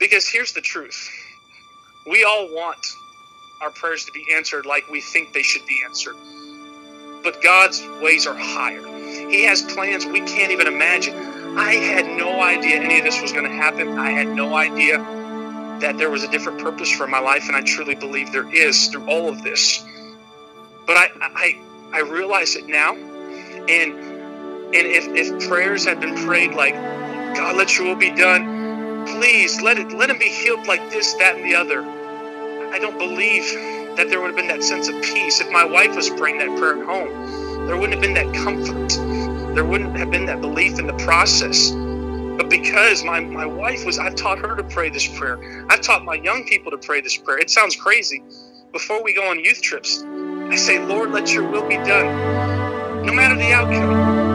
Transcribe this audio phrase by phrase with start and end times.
[0.00, 1.08] Because here's the truth
[2.06, 2.96] we all want
[3.60, 6.16] our prayers to be answered like we think they should be answered.
[7.22, 8.82] But God's ways are higher.
[9.28, 11.14] He has plans we can't even imagine.
[11.58, 13.98] I had no idea any of this was going to happen.
[13.98, 14.98] I had no idea
[15.80, 18.86] that there was a different purpose for my life, and I truly believe there is
[18.86, 19.84] through all of this.
[20.86, 21.60] But I, I,
[21.92, 24.20] I realize it now, and
[24.72, 26.74] and if, if prayers had been prayed like,
[27.34, 28.59] God, let your will be done,
[29.06, 31.82] please let it let him be healed like this, that, and the other.
[32.72, 33.44] I don't believe
[33.96, 35.40] that there would have been that sense of peace.
[35.40, 39.54] If my wife was praying that prayer at home, there wouldn't have been that comfort.
[39.54, 41.70] There wouldn't have been that belief in the process.
[41.70, 45.66] But because my, my wife was, I've taught her to pray this prayer.
[45.68, 47.38] I've taught my young people to pray this prayer.
[47.38, 48.22] It sounds crazy.
[48.72, 53.12] Before we go on youth trips, I say, Lord, let your will be done, no
[53.12, 54.29] matter the outcome.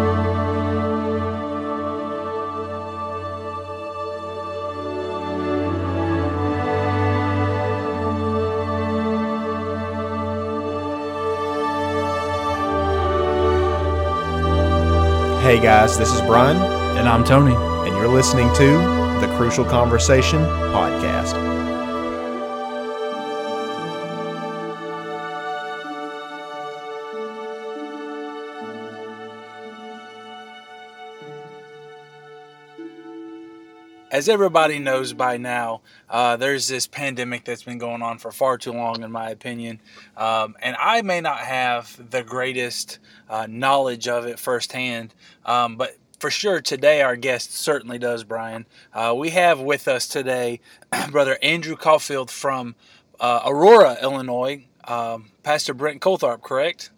[15.55, 16.57] Hey guys, this is Brian.
[16.98, 17.55] And I'm Tony.
[17.55, 18.77] And you're listening to
[19.21, 21.65] the Crucial Conversation Podcast.
[34.16, 38.58] As everybody knows by now, uh, there's this pandemic that's been going on for far
[38.58, 39.82] too long, in my opinion.
[40.16, 42.99] Um, and I may not have the greatest
[43.30, 45.13] uh, knowledge of it firsthand,
[45.46, 48.66] um, but for sure today our guest certainly does, Brian.
[48.93, 50.62] Uh, we have with us today
[51.12, 52.76] Brother Andrew Caulfield from
[53.20, 54.66] uh, Aurora, Illinois.
[54.86, 56.90] Um, Pastor Brent Coltharp, correct?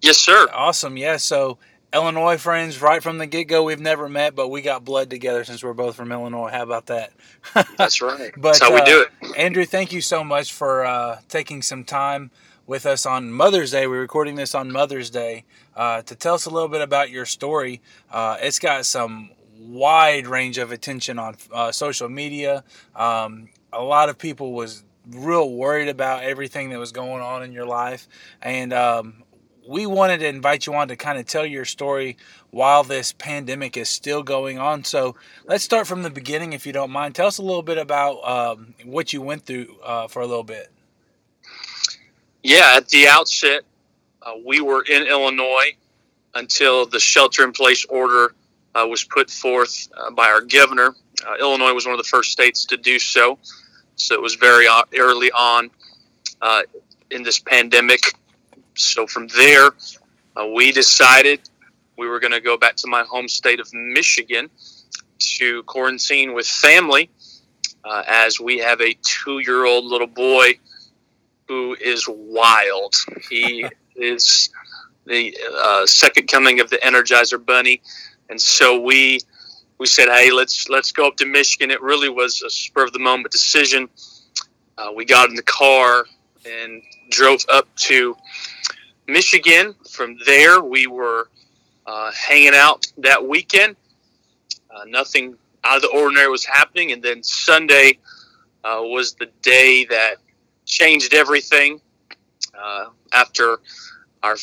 [0.00, 0.46] Yes, sir.
[0.52, 0.96] Awesome.
[0.96, 1.16] Yeah.
[1.16, 1.58] So
[1.94, 3.62] Illinois friends right from the get go.
[3.62, 6.50] We've never met, but we got blood together since we're both from Illinois.
[6.50, 7.12] How about that?
[7.78, 8.32] That's right.
[8.36, 9.36] but, That's how we uh, do it.
[9.36, 12.32] Andrew, thank you so much for uh, taking some time
[12.66, 13.86] with us on Mother's Day.
[13.86, 15.44] We're recording this on Mother's Day
[15.76, 17.80] uh, to tell us a little bit about your story.
[18.10, 22.64] Uh, it's got some wide range of attention on uh, social media.
[22.96, 27.52] Um, a lot of people was real worried about everything that was going on in
[27.52, 28.08] your life,
[28.40, 29.23] and um,
[29.66, 32.16] we wanted to invite you on to kind of tell your story
[32.50, 34.84] while this pandemic is still going on.
[34.84, 35.16] So
[35.46, 37.14] let's start from the beginning, if you don't mind.
[37.14, 40.44] Tell us a little bit about um, what you went through uh, for a little
[40.44, 40.70] bit.
[42.42, 43.62] Yeah, at the outset,
[44.22, 45.72] uh, we were in Illinois
[46.34, 48.34] until the shelter in place order
[48.74, 50.94] uh, was put forth uh, by our governor.
[51.26, 53.38] Uh, Illinois was one of the first states to do so.
[53.96, 55.70] So it was very uh, early on
[57.10, 58.12] in this pandemic
[58.76, 59.70] so from there,
[60.36, 61.40] uh, we decided
[61.96, 64.50] we were going to go back to my home state of Michigan
[65.18, 67.08] to quarantine with family,
[67.84, 70.58] uh, as we have a two-year-old little boy
[71.48, 72.94] who is wild.
[73.30, 74.50] He is
[75.06, 77.80] the uh, second coming of the Energizer Bunny,
[78.28, 79.20] and so we
[79.78, 82.92] we said, "Hey, let's let's go up to Michigan." It really was a spur of
[82.92, 83.88] the moment decision.
[84.76, 86.04] Uh, we got in the car
[86.44, 88.16] and drove up to
[89.06, 89.74] Michigan.
[89.90, 91.28] From there, we were
[91.86, 93.76] uh, hanging out that weekend.
[94.70, 96.92] Uh, nothing out of the ordinary was happening.
[96.92, 97.98] And then Sunday
[98.64, 100.16] uh, was the day that
[100.64, 101.80] changed everything.
[102.58, 103.58] Uh, after
[104.22, 104.36] our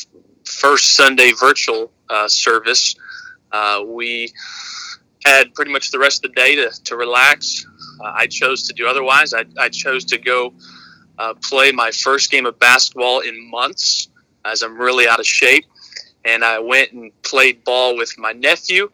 [0.44, 2.94] first Sunday virtual uh, service,
[3.52, 4.32] uh, we
[5.24, 7.66] had pretty much the rest of the day to, to relax.
[8.04, 9.32] I chose to do otherwise.
[9.32, 10.52] I, I chose to go
[11.42, 14.08] play my first game of basketball in months
[14.44, 15.64] as I'm really out of shape.
[16.24, 18.90] And I went and played ball with my nephew.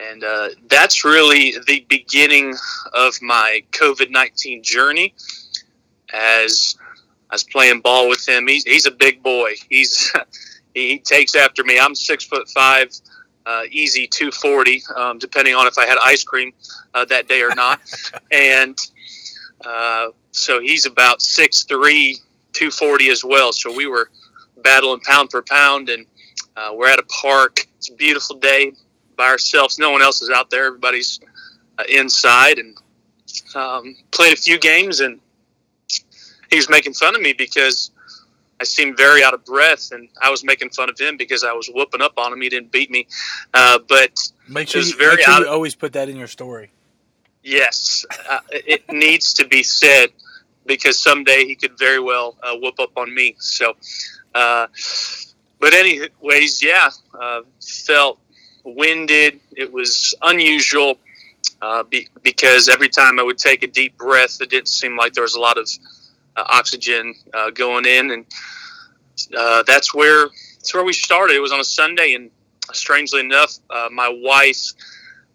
[0.00, 2.54] And uh, that's really the beginning
[2.92, 5.14] of my COVID 19 journey.
[6.12, 6.76] As
[7.30, 9.54] I was playing ball with him, he's, he's a big boy.
[9.68, 10.12] He's
[10.74, 11.78] he takes after me.
[11.78, 12.90] I'm six foot five,
[13.46, 16.52] uh, easy 240, um, depending on if I had ice cream
[16.92, 17.80] uh, that day or not.
[18.30, 18.76] and
[19.64, 22.18] uh, so he's about six three,
[22.54, 23.52] 240 as well.
[23.52, 24.10] So we were
[24.62, 26.06] battling pound for pound, and
[26.56, 27.66] uh, we're at a park.
[27.78, 28.72] It's a beautiful day
[29.16, 29.78] by ourselves.
[29.78, 30.66] No one else is out there.
[30.66, 31.20] Everybody's
[31.78, 32.76] uh, inside, and
[33.54, 34.98] um, played a few games.
[34.98, 35.20] And
[36.50, 37.92] he was making fun of me because
[38.60, 41.52] I seemed very out of breath, and I was making fun of him because I
[41.52, 42.40] was whooping up on him.
[42.40, 43.06] He didn't beat me,
[43.54, 46.72] uh, but make sure, you, very make sure you always put that in your story.
[47.44, 50.10] Yes, uh, it needs to be said
[50.66, 53.36] because someday he could very well uh, whoop up on me.
[53.38, 53.74] So
[54.34, 54.68] uh,
[55.60, 56.90] but anyways, yeah,
[57.20, 58.20] uh, felt
[58.64, 59.40] winded.
[59.56, 60.98] It was unusual.
[61.62, 65.14] uh, be, because every time I would take a deep breath, it didn't seem like
[65.14, 65.68] there was a lot of
[66.36, 68.26] uh, oxygen uh, going in, and
[69.66, 70.28] that's where
[70.58, 71.36] that's where we started.
[71.36, 72.30] It was on a Sunday, and
[72.72, 73.58] strangely enough,
[73.92, 74.72] my wife,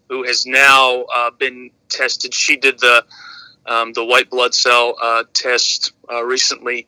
[0.08, 1.06] who has now
[1.38, 3.04] been tested, she did the
[3.66, 4.94] um, the white blood cell
[5.32, 5.92] test
[6.24, 6.86] recently,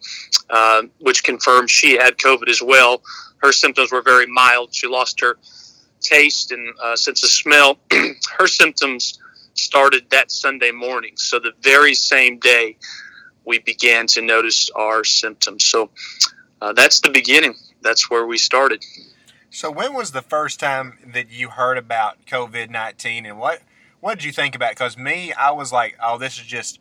[0.98, 3.02] which confirmed she had COVID as well.
[3.38, 4.74] Her symptoms were very mild.
[4.74, 5.36] She lost her
[6.00, 7.78] taste and sense of smell.
[8.38, 9.18] her symptoms
[9.54, 11.12] started that Sunday morning.
[11.16, 12.76] So the very same day,
[13.44, 15.64] we began to notice our symptoms.
[15.64, 15.90] So
[16.60, 17.54] uh, that's the beginning.
[17.82, 18.84] That's where we started.
[19.50, 23.60] So when was the first time that you heard about COVID nineteen, and what
[24.02, 24.72] what did you think about?
[24.72, 26.80] Because me, I was like, oh, this is just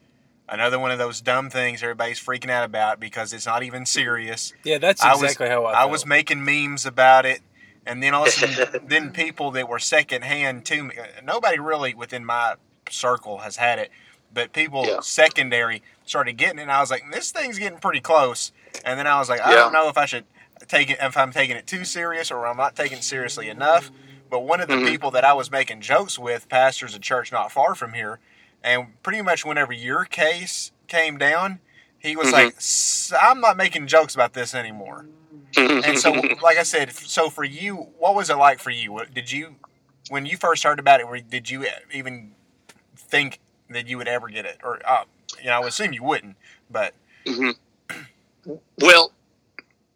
[0.50, 4.53] another one of those dumb things everybody's freaking out about because it's not even serious.
[4.63, 5.83] Yeah, that's exactly I was, how I.
[5.83, 7.41] I was making memes about it,
[7.85, 11.59] and then all of a sudden, then people that were secondhand to me, uh, nobody
[11.59, 12.56] really within my
[12.89, 13.91] circle has had it,
[14.33, 15.00] but people yeah.
[15.01, 16.63] secondary started getting it.
[16.63, 18.51] And I was like, this thing's getting pretty close.
[18.83, 19.57] And then I was like, I yeah.
[19.57, 20.25] don't know if I should
[20.67, 23.91] take it, if I'm taking it too serious or I'm not taking it seriously enough.
[24.31, 24.88] But one of the mm-hmm.
[24.88, 28.19] people that I was making jokes with, pastors a church not far from here,
[28.63, 31.60] and pretty much whenever your case came down,
[32.00, 33.16] he was mm-hmm.
[33.16, 35.06] like, I'm not making jokes about this anymore.
[35.57, 36.12] and so,
[36.42, 39.01] like I said, so for you, what was it like for you?
[39.13, 39.57] Did you,
[40.10, 42.31] when you first heard about it, did you even
[42.95, 43.39] think
[43.69, 45.04] that you would ever get it, or uh,
[45.39, 46.36] you know, I would assume you wouldn't.
[46.69, 46.94] But
[47.25, 48.54] mm-hmm.
[48.80, 49.12] well,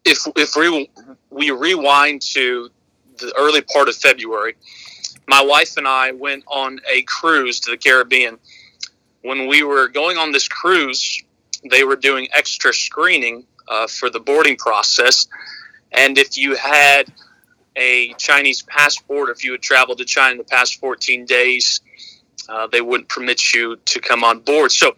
[0.03, 0.89] if if we
[1.29, 2.69] we rewind to
[3.17, 4.55] the early part of February,
[5.27, 8.37] my wife and I went on a cruise to the Caribbean.
[9.23, 11.23] When we were going on this cruise,
[11.69, 15.27] they were doing extra screening uh, for the boarding process,
[15.91, 17.11] and if you had
[17.75, 21.81] a Chinese passport, if you had traveled to China in the past 14 days,
[22.47, 24.71] uh, they wouldn't permit you to come on board.
[24.71, 24.95] So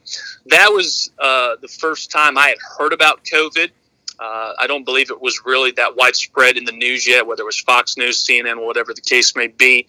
[0.48, 3.72] that was uh, the first time I had heard about COVID.
[4.20, 7.46] Uh, I don't believe it was really that widespread in the news yet, whether it
[7.46, 9.88] was Fox News, CNN, whatever the case may be.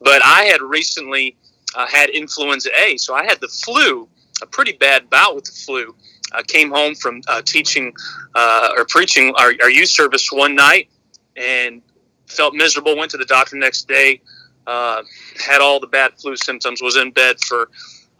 [0.00, 1.36] But I had recently
[1.74, 4.08] uh, had influenza A, so I had the flu,
[4.42, 5.94] a pretty bad bout with the flu.
[6.32, 7.94] I came home from uh, teaching
[8.34, 10.88] uh, or preaching our, our youth service one night
[11.36, 11.80] and
[12.26, 12.96] felt miserable.
[12.96, 14.20] Went to the doctor next day
[14.66, 15.02] uh,
[15.44, 17.68] had all the bad flu symptoms, was in bed for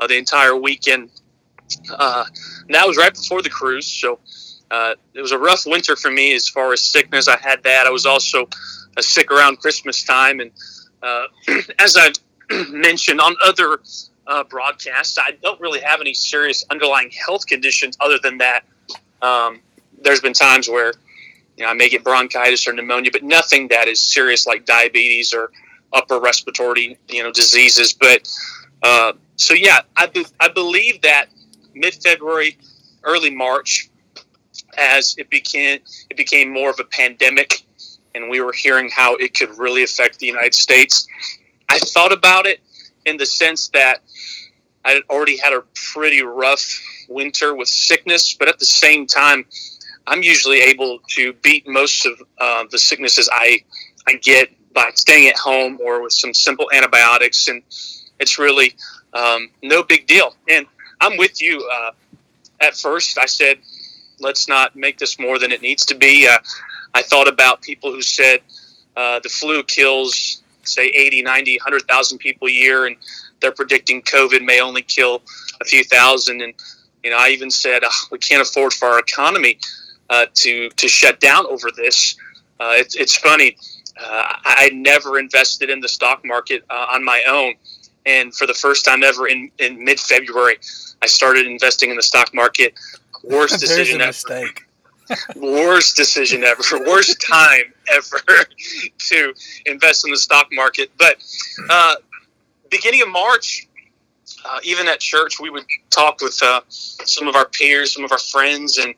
[0.01, 1.11] uh, the entire weekend.
[1.91, 2.25] Uh,
[2.69, 4.19] that was right before the cruise, so
[4.71, 7.29] uh, it was a rough winter for me as far as sickness.
[7.29, 7.87] I had that.
[7.87, 8.49] I was also
[8.97, 10.51] uh, sick around Christmas time, and
[11.03, 11.27] uh,
[11.79, 12.13] as I
[12.71, 13.81] mentioned on other
[14.49, 18.65] broadcasts, I don't really have any serious underlying health conditions other than that.
[19.21, 19.61] Um,
[20.03, 20.93] there's been times where
[21.57, 25.33] you know, I may get bronchitis or pneumonia, but nothing that is serious like diabetes
[25.33, 25.51] or
[25.93, 27.93] upper respiratory you know diseases.
[27.93, 28.29] But
[28.83, 31.27] uh, so yeah, I, be, I believe that
[31.75, 32.59] mid February,
[33.05, 33.89] early March,
[34.77, 35.81] as it became
[36.11, 37.63] it became more of a pandemic,
[38.15, 41.07] and we were hearing how it could really affect the United States.
[41.69, 42.61] I thought about it
[43.05, 44.03] in the sense that
[44.85, 45.63] I had already had a
[45.93, 49.47] pretty rough winter with sickness, but at the same time,
[50.07, 53.65] I'm usually able to beat most of uh, the sicknesses I
[54.07, 57.63] I get by staying at home or with some simple antibiotics, and
[58.21, 58.75] it's really
[59.15, 60.35] um, no big deal.
[60.49, 60.67] And
[61.01, 61.67] I'm with you.
[61.73, 61.93] Uh,
[62.61, 63.59] at first, I said,
[64.25, 66.27] let's not make this more than it needs to be.
[66.27, 66.39] Uh,
[66.95, 68.41] I thought about people who said
[68.97, 72.97] uh, the flu kills, say, 80, 90, 100,000 people a year, and
[73.41, 75.23] they're predicting COVID may only kill
[75.61, 76.43] a few thousand.
[76.43, 76.55] And,
[77.03, 79.59] you know, I even said, oh, we can't afford for our economy
[80.11, 82.17] uh, to, to shut down over this.
[82.59, 83.57] Uh, it's, it's funny
[83.99, 87.55] uh, I never invested in the stock market uh, on my own.
[88.07, 90.59] And for the first time ever in, in mid February,
[91.03, 92.75] I started investing in the stock market.
[93.31, 94.09] Worst decision ever.
[94.09, 94.67] Mistake.
[95.37, 96.63] worst decision ever.
[96.87, 98.47] Worst time ever
[98.99, 99.35] to
[99.67, 100.91] invest in the stock market.
[100.99, 101.17] But
[101.69, 101.97] uh,
[102.71, 103.69] beginning of March,
[104.45, 108.13] uh, even at church, we would talk with uh, some of our peers, some of
[108.13, 108.95] our friends, and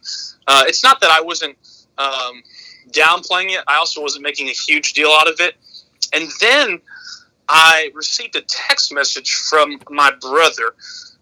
[0.46, 1.56] uh, it's not that I wasn't
[1.98, 2.42] um,
[2.90, 3.64] downplaying it.
[3.66, 5.54] I also wasn't making a huge deal out of it.
[6.12, 6.80] And then
[7.48, 10.74] I received a text message from my brother.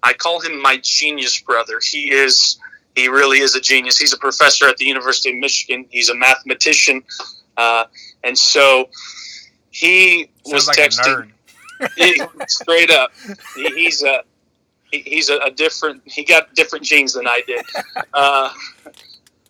[0.03, 1.81] I call him my genius brother.
[1.83, 2.59] He is
[2.95, 3.99] he really is a genius.
[3.99, 5.87] He's a professor at the University of Michigan.
[5.91, 7.03] He's a mathematician,
[7.57, 7.85] uh,
[8.23, 8.89] and so
[9.71, 11.31] he Sounds was like texting.
[11.97, 13.11] he, straight up,
[13.57, 14.23] he, he's a
[14.91, 16.03] he, he's a, a, different.
[16.05, 17.65] He got different genes than I did.
[18.13, 18.53] Uh,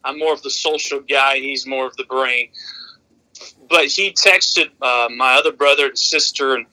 [0.05, 1.39] I'm more of the social guy.
[1.39, 2.49] He's more of the brain.
[3.69, 6.67] But he texted uh, my other brother and sister and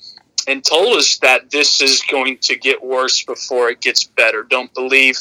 [0.47, 4.43] and told us that this is going to get worse before it gets better.
[4.43, 5.17] Don't believe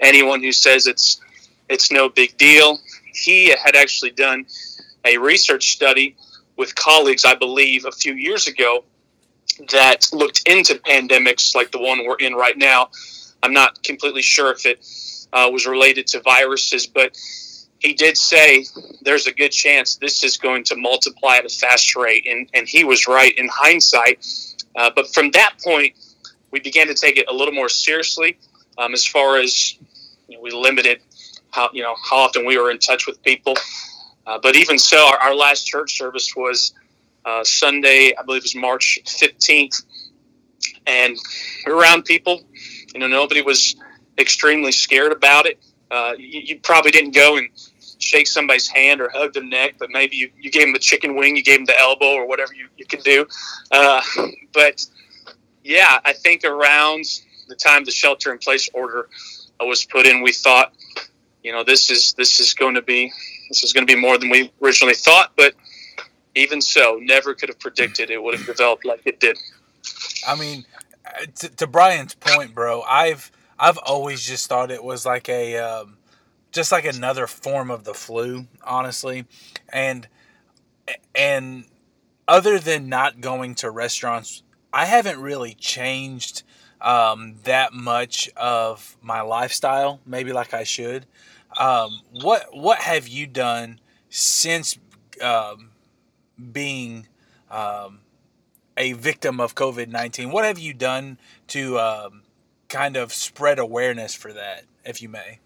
[0.00, 1.20] anyone who says it's
[1.68, 2.78] it's no big deal.
[3.12, 4.46] He had actually done
[5.04, 6.16] a research study
[6.56, 8.84] with colleagues, I believe, a few years ago
[9.70, 12.90] that looked into pandemics like the one we're in right now.
[13.42, 14.84] I'm not completely sure if it
[15.32, 17.16] uh, was related to viruses, but
[17.78, 18.64] he did say
[19.02, 22.26] there's a good chance this is going to multiply at a fast rate.
[22.28, 24.26] And, and he was right in hindsight.
[24.74, 25.94] Uh, but from that point,
[26.50, 28.38] we began to take it a little more seriously
[28.78, 29.76] um, as far as
[30.28, 31.00] you know, we limited
[31.50, 33.54] how, you know, how often we were in touch with people.
[34.26, 36.74] Uh, but even so, our, our, last church service was
[37.24, 39.84] uh, Sunday, I believe it was March 15th.
[40.86, 41.16] And
[41.64, 42.42] we were around people.
[42.92, 43.76] You know, nobody was
[44.18, 45.58] extremely scared about it.
[45.90, 47.48] Uh, you, you, probably didn't go and
[47.98, 51.14] shake somebody's hand or hug their neck, but maybe you, you gave them the chicken
[51.14, 53.26] wing, you gave them the elbow, or whatever you, you can do.
[53.70, 54.02] Uh,
[54.52, 54.84] but
[55.62, 57.04] yeah, I think around
[57.48, 59.08] the time the shelter in place order
[59.64, 60.72] was put in, we thought,
[61.42, 63.12] you know, this is this is going to be
[63.48, 65.32] this is going to be more than we originally thought.
[65.36, 65.54] But
[66.34, 69.38] even so, never could have predicted it would have developed like it did.
[70.26, 70.64] I mean,
[71.36, 75.96] to, to Brian's point, bro, I've I've always just thought it was like a um,
[76.52, 79.26] just like another form of the flu, honestly,
[79.72, 80.08] and
[81.14, 81.64] and
[82.28, 86.42] other than not going to restaurants, I haven't really changed
[86.80, 91.06] um, that much of my lifestyle, maybe like I should.
[91.58, 93.80] Um, what what have you done
[94.10, 94.78] since
[95.22, 95.70] um,
[96.52, 97.06] being
[97.50, 98.00] um,
[98.76, 100.30] a victim of COVID nineteen?
[100.30, 101.18] What have you done
[101.48, 102.22] to um,
[102.68, 105.38] kind of spread awareness for that, if you may?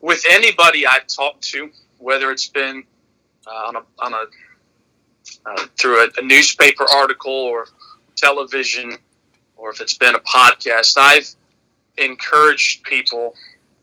[0.00, 2.84] With anybody I've talked to, whether it's been
[3.46, 4.24] uh, on a, on a
[5.46, 7.66] uh, through a, a, newspaper article or
[8.16, 8.96] television,
[9.62, 11.28] or if it's been a podcast, I've
[11.96, 13.34] encouraged people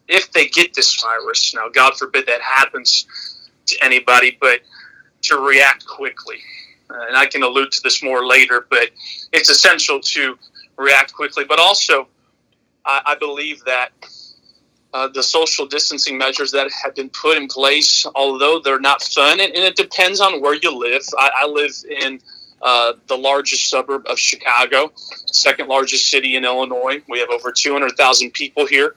[0.09, 1.55] if they get this virus.
[1.55, 3.07] Now, God forbid that happens
[3.67, 4.59] to anybody, but
[5.23, 6.39] to react quickly.
[6.89, 8.89] Uh, and I can allude to this more later, but
[9.31, 10.37] it's essential to
[10.77, 11.45] react quickly.
[11.45, 12.09] But also,
[12.85, 13.91] I, I believe that
[14.93, 19.39] uh, the social distancing measures that have been put in place, although they're not fun,
[19.39, 21.03] and, and it depends on where you live.
[21.17, 21.71] I, I live
[22.03, 22.19] in
[22.61, 24.91] uh, the largest suburb of Chicago,
[25.27, 27.01] second largest city in Illinois.
[27.07, 28.95] We have over 200,000 people here.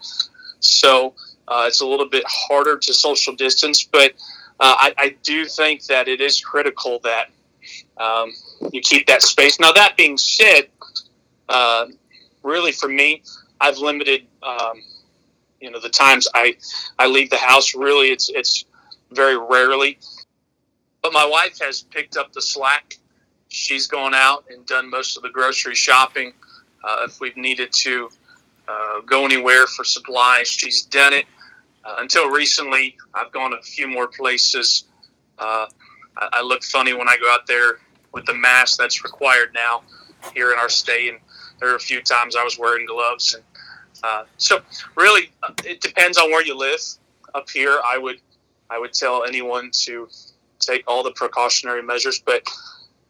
[0.61, 1.14] So
[1.49, 4.12] uh, it's a little bit harder to social distance, but
[4.61, 7.31] uh, I, I, do think that it is critical that
[7.97, 8.33] um,
[8.73, 9.59] you keep that space.
[9.59, 10.69] Now, that being said,
[11.49, 11.87] uh,
[12.42, 13.23] really for me,
[13.61, 14.83] I've limited, um,
[15.61, 16.57] you know, the times I,
[16.99, 17.75] I leave the house.
[17.75, 18.64] Really, it's it's
[19.11, 19.99] very rarely.
[21.02, 22.99] But my wife has picked up the slack.
[23.52, 26.32] She's gone out and done most of the grocery shopping.
[26.82, 28.09] Uh, if we've needed to
[28.66, 31.26] uh, go anywhere for supplies, she's done it.
[31.85, 34.85] Uh, until recently, I've gone a few more places.
[35.38, 35.66] Uh,
[36.16, 37.80] I, I look funny when I go out there
[38.14, 39.82] with the mask that's required now
[40.35, 41.18] here in our state, and
[41.61, 43.44] there are a few times I was wearing gloves, and
[44.02, 44.61] uh, so
[44.97, 46.80] really uh, it depends on where you live.
[47.35, 48.18] Up here, I would
[48.71, 50.09] I would tell anyone to
[50.59, 52.49] take all the precautionary measures, but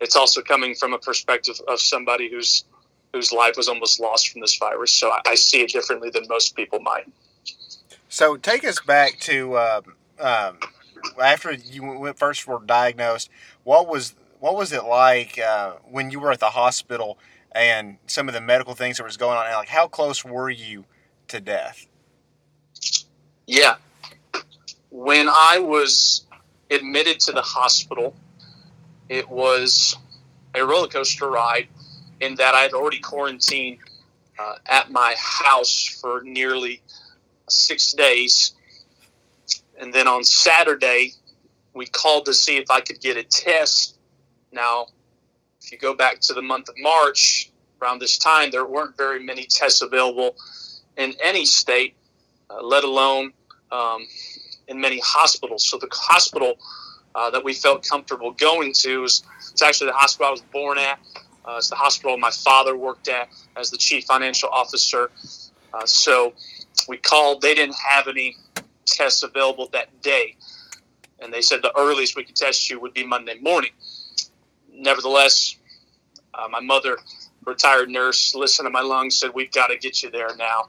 [0.02, 2.64] it's also coming from a perspective of somebody who's
[3.12, 4.94] whose life was almost lost from this virus.
[4.94, 7.06] So I, I see it differently than most people might.
[8.08, 9.82] So take us back to um,
[10.18, 10.58] um,
[11.22, 13.30] after you went, first were diagnosed.
[13.64, 17.18] What was what was it like uh, when you were at the hospital
[17.52, 19.50] and some of the medical things that was going on?
[19.52, 20.84] Like, how close were you
[21.28, 21.86] to death?
[23.46, 23.76] Yeah,
[24.90, 26.26] when I was
[26.70, 28.14] admitted to the hospital,
[29.12, 29.94] it was
[30.54, 31.68] a roller coaster ride
[32.20, 33.78] in that I had already quarantined
[34.38, 36.80] uh, at my house for nearly
[37.46, 38.52] six days.
[39.78, 41.12] And then on Saturday,
[41.74, 43.98] we called to see if I could get a test.
[44.50, 44.86] Now,
[45.60, 47.50] if you go back to the month of March,
[47.82, 50.36] around this time, there weren't very many tests available
[50.96, 51.96] in any state,
[52.48, 53.34] uh, let alone
[53.72, 54.06] um,
[54.68, 55.68] in many hospitals.
[55.68, 56.54] So the hospital
[57.14, 60.78] uh, that we felt comfortable going to was it's actually the hospital I was born
[60.78, 60.98] at.
[61.44, 65.10] Uh, it's the hospital my father worked at as the chief financial officer.
[65.74, 66.32] Uh, so
[66.88, 67.42] we called.
[67.42, 68.36] They didn't have any
[68.86, 70.36] tests available that day,
[71.20, 73.70] and they said the earliest we could test you would be Monday morning.
[74.72, 75.56] Nevertheless,
[76.34, 76.98] uh, my mother
[77.44, 80.68] retired nurse, listened to my lungs, said, "We've got to get you there now."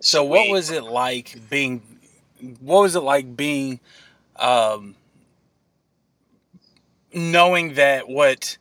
[0.00, 1.82] So, what we, was it like being?
[2.60, 3.80] What was it like being,
[4.36, 4.94] um,
[7.12, 8.58] knowing that what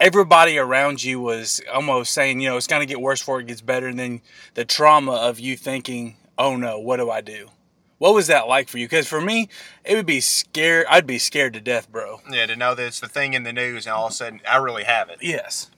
[0.00, 3.46] everybody around you was almost saying, you know, it's going to get worse before it
[3.46, 3.86] gets better.
[3.86, 4.20] And then
[4.54, 7.50] the trauma of you thinking, oh no, what do I do?
[7.98, 8.86] What was that like for you?
[8.86, 9.48] Because for me,
[9.84, 10.86] it would be scared.
[10.90, 12.20] I'd be scared to death, bro.
[12.28, 14.40] Yeah, to know that it's the thing in the news, and all of a sudden,
[14.48, 15.18] I really have it.
[15.20, 15.70] Yes.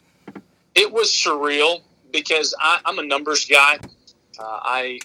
[0.74, 3.78] It was surreal because I, am a numbers guy.
[4.38, 5.00] Uh, I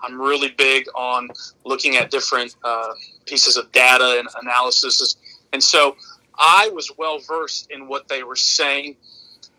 [0.00, 1.28] I'm really big on
[1.64, 2.92] looking at different uh,
[3.24, 5.16] pieces of data and analysis,
[5.56, 5.96] and so
[6.38, 8.94] I was well versed in what they were saying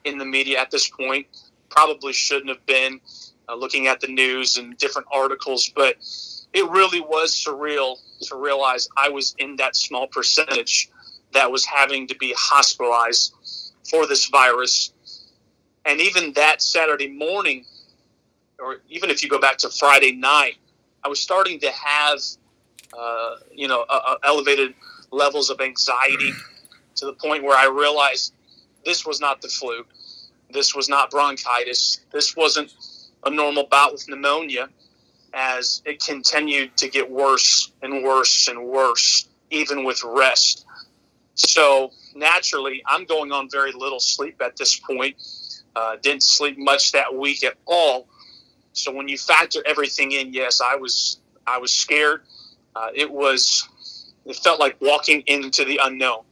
[0.03, 1.25] in the media at this point.
[1.69, 3.01] Probably shouldn't have been
[3.49, 5.95] uh, looking at the news and different articles, but
[6.53, 7.95] it really was surreal
[8.27, 10.91] to realize I was in that small percentage
[11.33, 13.33] that was having to be hospitalized
[13.89, 14.93] for this virus.
[15.83, 17.65] And even that Saturday morning,
[18.59, 20.57] or even if you go back to Friday night,
[21.03, 22.19] I was starting to have,
[22.95, 24.75] uh, you know, uh, elevated
[25.17, 26.31] levels of anxiety
[26.95, 28.33] to the point where I realized
[28.85, 29.85] this was not the flu.
[30.51, 31.99] This was not bronchitis.
[32.11, 32.73] This wasn't
[33.25, 34.69] a normal bout with pneumonia
[35.33, 40.65] as it continued to get worse and worse and worse, even with rest.
[41.35, 45.15] So naturally, I'm going on very little sleep at this point.
[45.75, 48.07] Uh, didn't sleep much that week at all.
[48.73, 52.21] So when you factor everything in, yes, I was I was scared.
[52.75, 53.67] Uh, it was
[54.27, 56.23] it felt like walking into the unknown,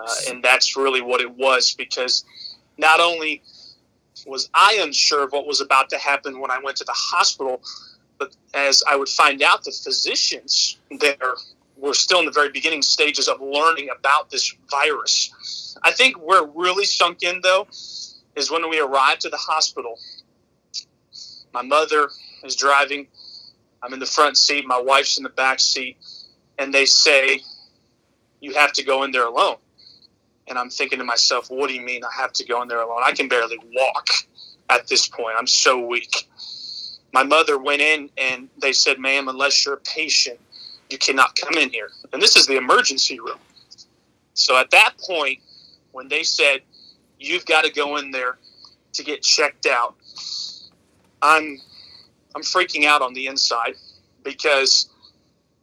[0.00, 2.24] uh, and that's really what it was because
[2.78, 3.42] not only
[4.26, 7.62] was I unsure of what was about to happen when I went to the hospital,
[8.18, 11.34] but as I would find out, the physicians there
[11.76, 15.76] were still in the very beginning stages of learning about this virus.
[15.82, 17.66] I think where really sunk in, though,
[18.36, 19.98] is when we arrived to the hospital.
[21.52, 22.08] My mother
[22.42, 23.08] is driving.
[23.82, 24.66] I'm in the front seat.
[24.66, 25.96] My wife's in the back seat.
[26.58, 27.40] And they say,
[28.40, 29.56] You have to go in there alone.
[30.46, 32.80] And I'm thinking to myself, What do you mean I have to go in there
[32.80, 33.02] alone?
[33.04, 34.08] I can barely walk
[34.70, 35.36] at this point.
[35.38, 36.26] I'm so weak
[37.14, 40.38] my mother went in and they said, ma'am, unless you're a patient,
[40.90, 41.90] you cannot come in here.
[42.12, 43.38] And this is the emergency room.
[44.34, 45.38] So at that point,
[45.92, 46.62] when they said,
[47.20, 48.38] you've got to go in there
[48.94, 49.94] to get checked out,
[51.22, 51.60] I'm,
[52.34, 53.76] I'm freaking out on the inside
[54.24, 54.90] because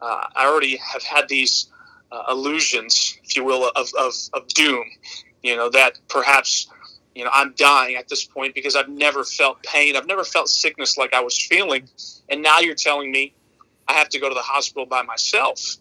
[0.01, 1.67] uh, I already have had these
[2.11, 4.85] uh, illusions, if you will, of, of, of doom.
[5.43, 6.67] You know, that perhaps
[7.15, 9.95] you know, I'm dying at this point because I've never felt pain.
[9.95, 11.89] I've never felt sickness like I was feeling.
[12.29, 13.33] And now you're telling me
[13.87, 15.77] I have to go to the hospital by myself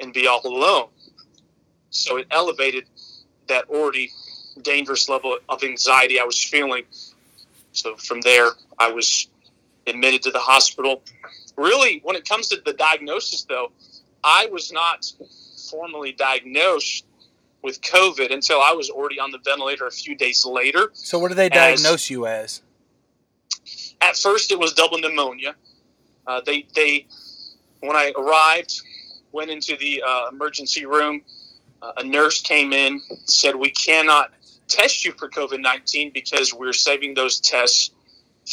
[0.00, 0.88] and be all alone.
[1.90, 2.84] So it elevated
[3.48, 4.10] that already
[4.62, 6.84] dangerous level of anxiety I was feeling.
[7.72, 9.28] So from there, I was
[9.86, 11.02] admitted to the hospital.
[11.56, 13.72] Really, when it comes to the diagnosis, though,
[14.22, 15.10] I was not
[15.70, 17.06] formally diagnosed
[17.62, 20.90] with COVID until I was already on the ventilator a few days later.
[20.92, 22.62] So, what did they diagnose as, you as?
[24.00, 25.54] At first, it was double pneumonia.
[26.26, 27.06] Uh, they they
[27.80, 28.82] when I arrived,
[29.32, 31.22] went into the uh, emergency room.
[31.82, 34.32] Uh, a nurse came in, said we cannot
[34.68, 37.90] test you for COVID nineteen because we're saving those tests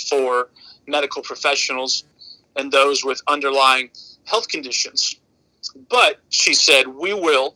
[0.10, 0.50] for
[0.88, 2.04] medical professionals
[2.56, 3.90] and those with underlying
[4.26, 5.16] health conditions.
[5.90, 7.56] But she said we will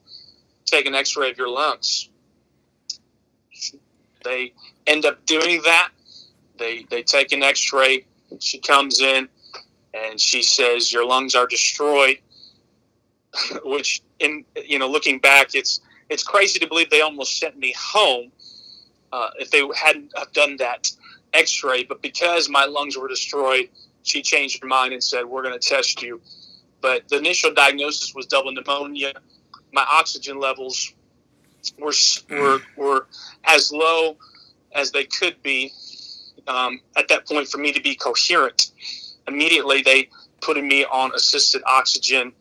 [0.65, 2.09] take an x-ray of your lungs.
[4.23, 4.53] They
[4.85, 5.89] end up doing that.
[6.57, 8.05] They they take an x-ray.
[8.39, 9.29] She comes in
[9.93, 12.17] and she says your lungs are destroyed
[13.63, 15.79] which in you know looking back it's
[16.09, 18.31] it's crazy to believe they almost sent me home
[19.11, 20.91] uh, if they hadn't have done that
[21.33, 21.83] x-ray.
[21.83, 23.69] But because my lungs were destroyed
[24.07, 26.21] she changed her mind and said we're going to test you
[26.81, 29.13] but the initial diagnosis was double pneumonia
[29.73, 30.93] my oxygen levels
[31.79, 31.93] were
[32.29, 33.07] were were
[33.43, 34.17] as low
[34.73, 35.71] as they could be
[36.47, 38.71] um, at that point for me to be coherent.
[39.27, 40.09] Immediately, they
[40.41, 42.31] put me on assisted oxygen,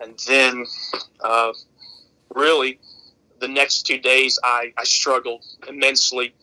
[0.00, 0.66] and then
[1.20, 1.52] uh,
[2.34, 2.78] really
[3.40, 6.34] the next two days I, I struggled immensely.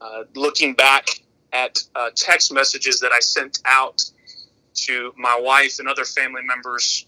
[0.00, 1.08] Uh, looking back
[1.52, 4.02] at uh, text messages that I sent out
[4.74, 7.06] to my wife and other family members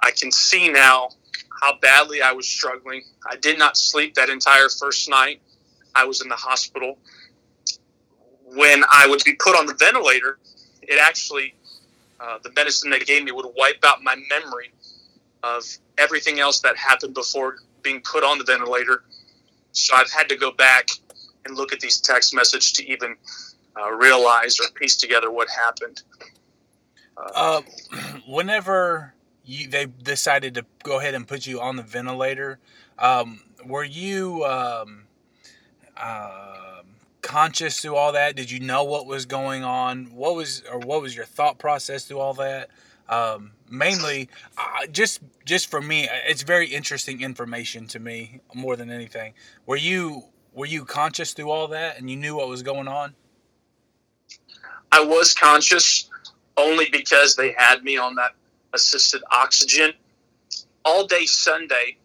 [0.00, 1.10] I can see now
[1.62, 3.02] how badly I was struggling.
[3.28, 5.40] I did not sleep that entire first night.
[5.94, 6.98] I was in the hospital.
[8.54, 10.38] When I would be put on the ventilator,
[10.82, 11.54] it actually,
[12.20, 14.70] uh, the medicine they gave me would wipe out my memory
[15.42, 15.64] of
[15.98, 19.02] everything else that happened before being put on the ventilator.
[19.72, 20.88] So I've had to go back
[21.46, 23.16] and look at these text messages to even
[23.80, 26.02] uh, realize or piece together what happened.
[27.16, 27.62] Uh,
[28.28, 32.58] whenever you, they decided to go ahead and put you on the ventilator.
[32.98, 35.04] Um, were you um,
[35.96, 36.82] uh,
[37.22, 38.36] conscious through all that?
[38.36, 40.06] Did you know what was going on?
[40.06, 42.70] What was or what was your thought process through all that?
[43.08, 44.28] Um, mainly,
[44.58, 49.34] uh, just just for me, it's very interesting information to me more than anything.
[49.64, 50.24] Were you
[50.56, 53.14] were you conscious through all that, and you knew what was going on?
[54.90, 56.08] I was conscious
[56.56, 58.32] only because they had me on that
[58.72, 59.92] assisted oxygen
[60.82, 61.98] all day Sunday.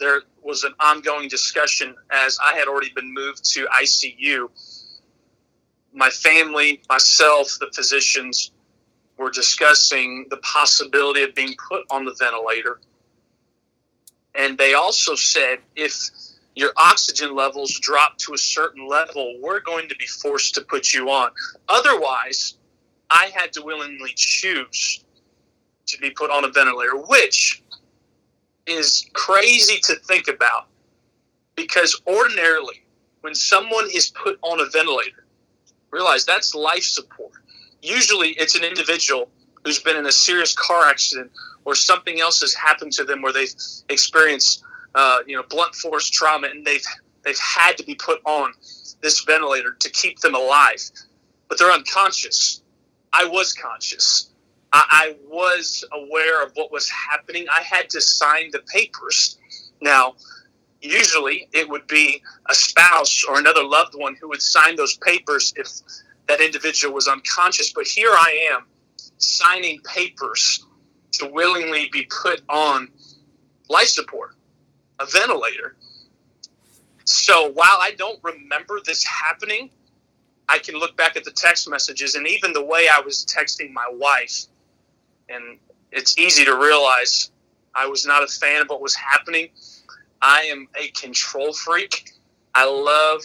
[0.00, 4.48] There was an ongoing discussion as I had already been moved to ICU.
[5.94, 8.50] My family, myself, the physicians
[9.16, 12.80] were discussing the possibility of being put on the ventilator.
[14.34, 16.10] And they also said if
[16.54, 20.92] your oxygen levels drop to a certain level, we're going to be forced to put
[20.92, 21.30] you on.
[21.68, 22.56] Otherwise,
[23.10, 25.04] I had to willingly choose
[25.86, 27.62] to be put on a ventilator, which
[28.66, 30.66] is crazy to think about
[31.56, 32.82] because ordinarily,
[33.20, 35.24] when someone is put on a ventilator,
[35.90, 37.32] realize that's life support.
[37.82, 39.28] Usually, it's an individual
[39.64, 41.30] who's been in a serious car accident
[41.64, 43.54] or something else has happened to them where they've
[43.88, 46.84] experienced, uh, you know, blunt force trauma and they've
[47.24, 48.52] they've had to be put on
[49.00, 50.90] this ventilator to keep them alive,
[51.48, 52.62] but they're unconscious.
[53.12, 54.30] I was conscious.
[54.72, 57.46] I, I was aware of what was happening.
[57.50, 59.38] I had to sign the papers.
[59.80, 60.14] Now,
[60.80, 65.52] usually it would be a spouse or another loved one who would sign those papers
[65.56, 65.68] if
[66.28, 67.72] that individual was unconscious.
[67.72, 68.66] But here I am
[69.18, 70.66] signing papers
[71.12, 72.88] to willingly be put on
[73.68, 74.34] life support,
[75.02, 75.74] a ventilator.
[77.04, 79.70] So while I don't remember this happening,
[80.48, 83.72] I can look back at the text messages and even the way I was texting
[83.72, 84.46] my wife.
[85.28, 85.58] And
[85.90, 87.30] it's easy to realize
[87.74, 89.48] I was not a fan of what was happening.
[90.20, 92.12] I am a control freak.
[92.54, 93.22] I love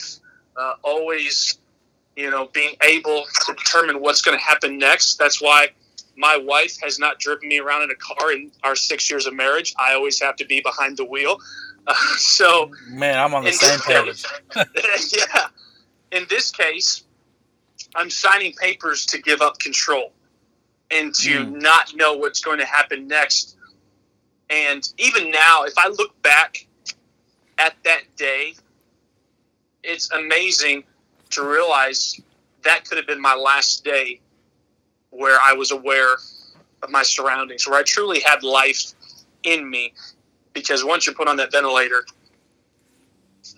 [0.56, 1.60] uh, always,
[2.16, 5.18] you know, being able to determine what's going to happen next.
[5.18, 5.70] That's why
[6.16, 9.36] my wife has not driven me around in a car in our six years of
[9.36, 9.76] marriage.
[9.78, 11.38] I always have to be behind the wheel.
[11.88, 14.26] Uh, so, man, I'm on the same page.
[14.56, 15.48] yeah.
[16.12, 17.04] In this case,
[17.96, 20.12] I'm signing papers to give up control
[20.92, 21.62] and to mm.
[21.62, 23.56] not know what's going to happen next.
[24.50, 26.66] And even now, if I look back
[27.58, 28.56] at that day,
[29.84, 30.84] it's amazing
[31.32, 32.20] to realize
[32.64, 34.20] that could have been my last day
[35.10, 36.16] where I was aware
[36.84, 38.94] of my surroundings, where I truly had life
[39.44, 39.94] in me.
[40.60, 42.06] Because once you're put on that ventilator,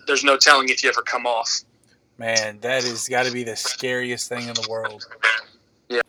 [0.06, 1.60] there's no telling if you ever come off.
[2.18, 5.06] Man, that has got to be the scariest thing in the world.
[5.88, 6.02] Yeah.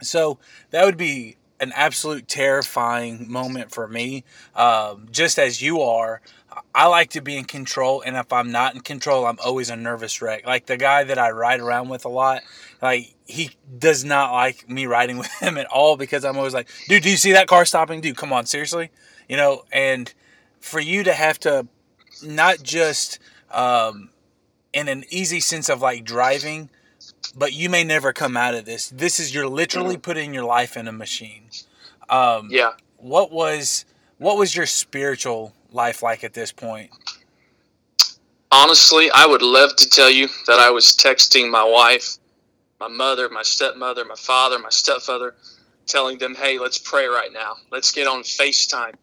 [0.00, 0.38] So
[0.70, 4.24] that would be an absolute terrifying moment for me.
[4.54, 6.20] Um, just as you are,
[6.74, 9.76] I like to be in control, and if I'm not in control, I'm always a
[9.76, 10.46] nervous wreck.
[10.46, 12.42] Like the guy that I ride around with a lot,
[12.80, 16.68] like he does not like me riding with him at all because I'm always like,
[16.88, 18.00] dude, do you see that car stopping?
[18.00, 18.90] Dude, come on, seriously,
[19.28, 19.64] you know.
[19.72, 20.12] And
[20.60, 21.66] for you to have to
[22.22, 23.18] not just
[23.50, 24.10] um,
[24.72, 26.70] in an easy sense of like driving,
[27.34, 28.90] but you may never come out of this.
[28.90, 30.02] This is you're literally mm-hmm.
[30.02, 31.44] putting your life in a machine.
[32.08, 32.72] Um, yeah.
[32.96, 33.84] What was
[34.18, 36.90] what was your spiritual life like at this point?
[38.50, 42.16] Honestly, I would love to tell you that I was texting my wife,
[42.80, 45.34] my mother, my stepmother, my father, my stepfather,
[45.86, 47.56] telling them, "Hey, let's pray right now.
[47.70, 48.94] Let's get on FaceTime.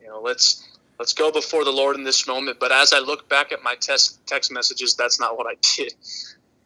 [0.00, 0.62] You know, let's
[0.98, 3.74] let's go before the Lord in this moment." But as I look back at my
[3.74, 5.94] text text messages, that's not what I did.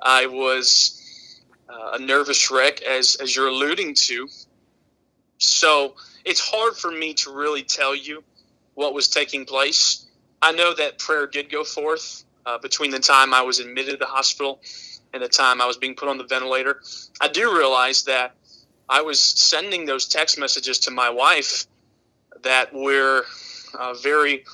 [0.01, 4.29] I was uh, a nervous wreck, as as you're alluding to.
[5.39, 8.25] So it's hard for me to really tell you
[8.75, 10.07] what was taking place.
[10.41, 13.97] I know that prayer did go forth uh, between the time I was admitted to
[13.97, 14.61] the hospital
[15.13, 16.81] and the time I was being put on the ventilator.
[17.21, 18.35] I do realize that
[18.89, 21.67] I was sending those text messages to my wife
[22.43, 23.25] that were
[23.75, 24.45] uh, very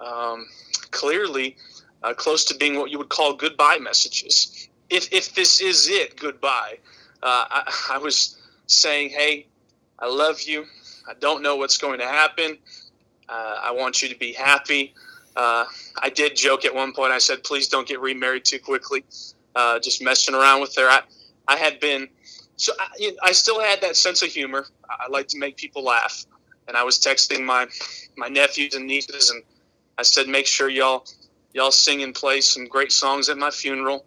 [0.00, 0.46] um,
[0.90, 1.56] clearly
[2.02, 4.68] uh, close to being what you would call goodbye messages.
[4.90, 6.78] If, if this is it, goodbye.
[7.22, 9.46] Uh, I, I was saying, hey,
[9.98, 10.64] I love you.
[11.08, 12.58] I don't know what's going to happen.
[13.28, 14.94] Uh, I want you to be happy.
[15.36, 15.64] Uh,
[16.00, 17.12] I did joke at one point.
[17.12, 19.04] I said, please don't get remarried too quickly.
[19.54, 20.88] Uh, just messing around with her.
[20.88, 21.02] I,
[21.46, 22.08] I had been,
[22.56, 24.66] so I, I still had that sense of humor.
[24.88, 26.24] I like to make people laugh.
[26.68, 27.66] And I was texting my,
[28.16, 29.42] my nephews and nieces, and
[29.96, 31.06] I said, make sure y'all,
[31.54, 34.04] y'all sing and play some great songs at my funeral.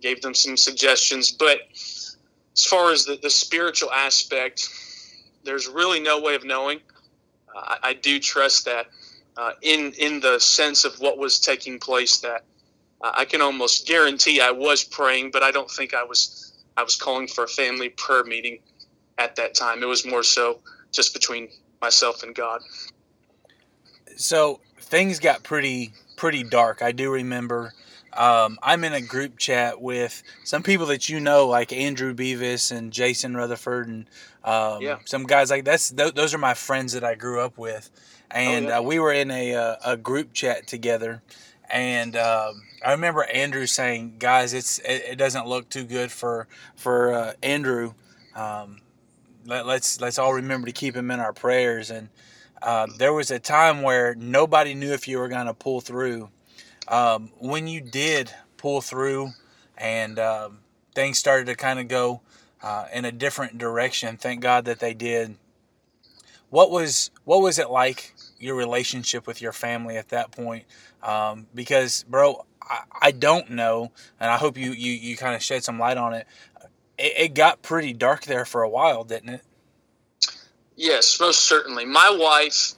[0.00, 1.32] Gave them some suggestions.
[1.32, 4.68] But as far as the, the spiritual aspect,
[5.44, 6.80] there's really no way of knowing.
[7.54, 8.86] Uh, I, I, do trust that
[9.36, 12.44] uh, in in the sense of what was taking place that
[13.02, 16.82] uh, I can almost guarantee I was praying, but I don't think I was I
[16.82, 18.58] was calling for a family prayer meeting
[19.18, 19.82] at that time.
[19.82, 21.48] It was more so just between
[21.82, 22.62] myself and God.
[24.16, 26.80] So things got pretty pretty dark.
[26.80, 27.74] I do remember.
[28.12, 32.70] Um, I'm in a group chat with some people that you know, like Andrew Beavis
[32.70, 34.06] and Jason Rutherford, and
[34.44, 34.98] um, yeah.
[35.06, 37.90] some guys like that's th- those are my friends that I grew up with,
[38.30, 38.78] and oh, yeah.
[38.78, 41.22] uh, we were in a uh, a group chat together,
[41.70, 46.48] and um, I remember Andrew saying, "Guys, it's it, it doesn't look too good for
[46.76, 47.94] for uh, Andrew.
[48.36, 48.81] Um,
[49.46, 52.08] let, us let's, let's all remember to keep him in our prayers." And
[52.62, 56.30] uh, there was a time where nobody knew if you were going to pull through.
[56.88, 59.30] Um, when you did pull through,
[59.76, 60.60] and um,
[60.94, 62.20] things started to kind of go
[62.62, 64.16] uh, in a different direction.
[64.16, 65.36] Thank God that they did.
[66.50, 70.64] What was what was it like your relationship with your family at that point?
[71.02, 75.42] Um, because, bro, I, I, don't know, and I hope you you, you kind of
[75.42, 76.26] shed some light on it.
[76.98, 77.12] It.
[77.16, 79.42] It got pretty dark there for a while, didn't it?
[80.76, 81.84] Yes, most certainly.
[81.84, 82.72] My wife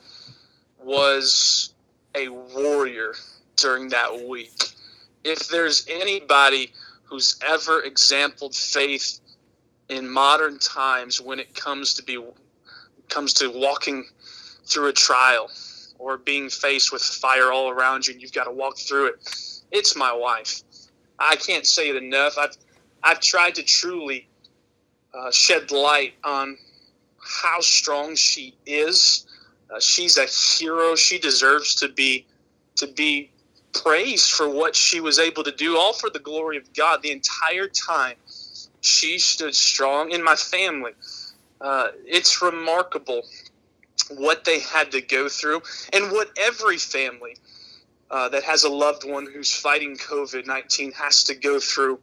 [0.83, 1.73] was
[2.15, 3.13] a warrior
[3.55, 4.69] during that week.
[5.23, 6.71] If there's anybody
[7.03, 9.19] who's ever exampled faith
[9.89, 12.19] in modern times when it comes to be
[13.09, 14.03] comes to walking
[14.65, 15.49] through a trial
[15.99, 19.15] or being faced with fire all around you and you've got to walk through it
[19.71, 20.61] it's my wife
[21.19, 22.57] i can't say it enough i've
[23.05, 24.27] i've tried to truly
[25.15, 26.57] uh, shed light on
[27.25, 29.25] how strong she is.
[29.73, 30.95] Uh, she's a hero.
[30.95, 32.25] She deserves to be
[32.75, 33.31] to be
[33.73, 37.01] praised for what she was able to do all for the glory of god.
[37.01, 38.15] The entire time
[38.81, 40.11] she stood strong.
[40.11, 40.91] In my family.
[41.61, 43.21] Uh, it's remarkable
[44.09, 45.61] what they had to go through
[45.93, 47.37] and what every family
[48.11, 51.99] uh, that has a loved one who's fighting COVID 19 has to go through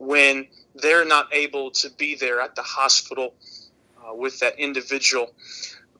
[0.00, 3.34] when they're not able to be there at the hospital
[3.98, 5.30] uh, with that individual.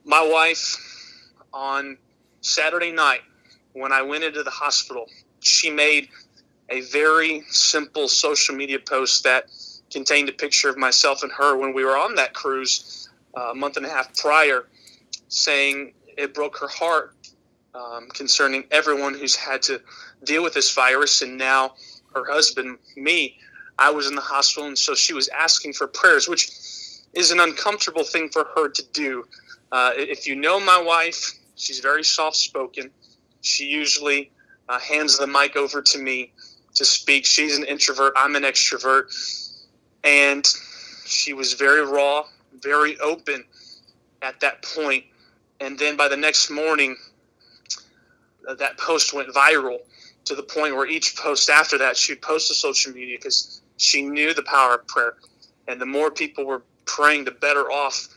[0.04, 0.76] My wife,
[1.52, 1.98] on
[2.40, 3.20] Saturday night,
[3.74, 5.06] when I went into the hospital,
[5.40, 6.08] she made
[6.70, 9.50] a very simple social media post that
[9.90, 13.54] contained a picture of myself and her when we were on that cruise uh, a
[13.54, 14.66] month and a half prior,
[15.28, 17.14] saying it broke her heart
[17.74, 19.80] um, concerning everyone who's had to
[20.24, 21.20] deal with this virus.
[21.20, 21.74] And now
[22.14, 23.36] her husband, me,
[23.80, 26.50] I was in the hospital, and so she was asking for prayers, which
[27.14, 29.24] is an uncomfortable thing for her to do.
[29.72, 32.90] Uh, if you know my wife, she's very soft spoken.
[33.40, 34.30] She usually
[34.68, 36.32] uh, hands the mic over to me
[36.74, 37.26] to speak.
[37.26, 39.12] She's an introvert, I'm an extrovert
[40.04, 40.46] and
[41.04, 42.24] she was very raw,
[42.62, 43.44] very open
[44.22, 45.04] at that point.
[45.60, 46.96] And then by the next morning,
[48.48, 49.78] uh, that post went viral
[50.24, 54.02] to the point where each post after that she'd post to social media because she
[54.02, 55.14] knew the power of prayer.
[55.66, 58.08] And the more people were praying, the better off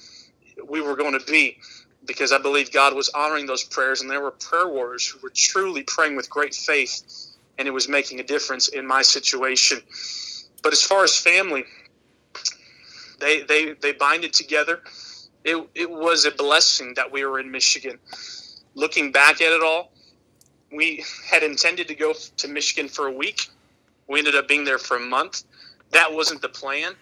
[0.67, 1.57] we were going to be
[2.05, 4.01] because I believe God was honoring those prayers.
[4.01, 7.01] And there were prayer warriors who were truly praying with great faith,
[7.57, 9.81] and it was making a difference in my situation.
[10.61, 11.63] But as far as family,
[13.19, 14.81] they they they binded together.
[15.45, 17.99] It it was a blessing that we were in Michigan.
[18.75, 19.93] Looking back at it all,
[20.73, 23.47] we had intended to go to Michigan for a week.
[24.07, 25.43] We ended up being there for a month.
[25.93, 26.93] That wasn't the plan.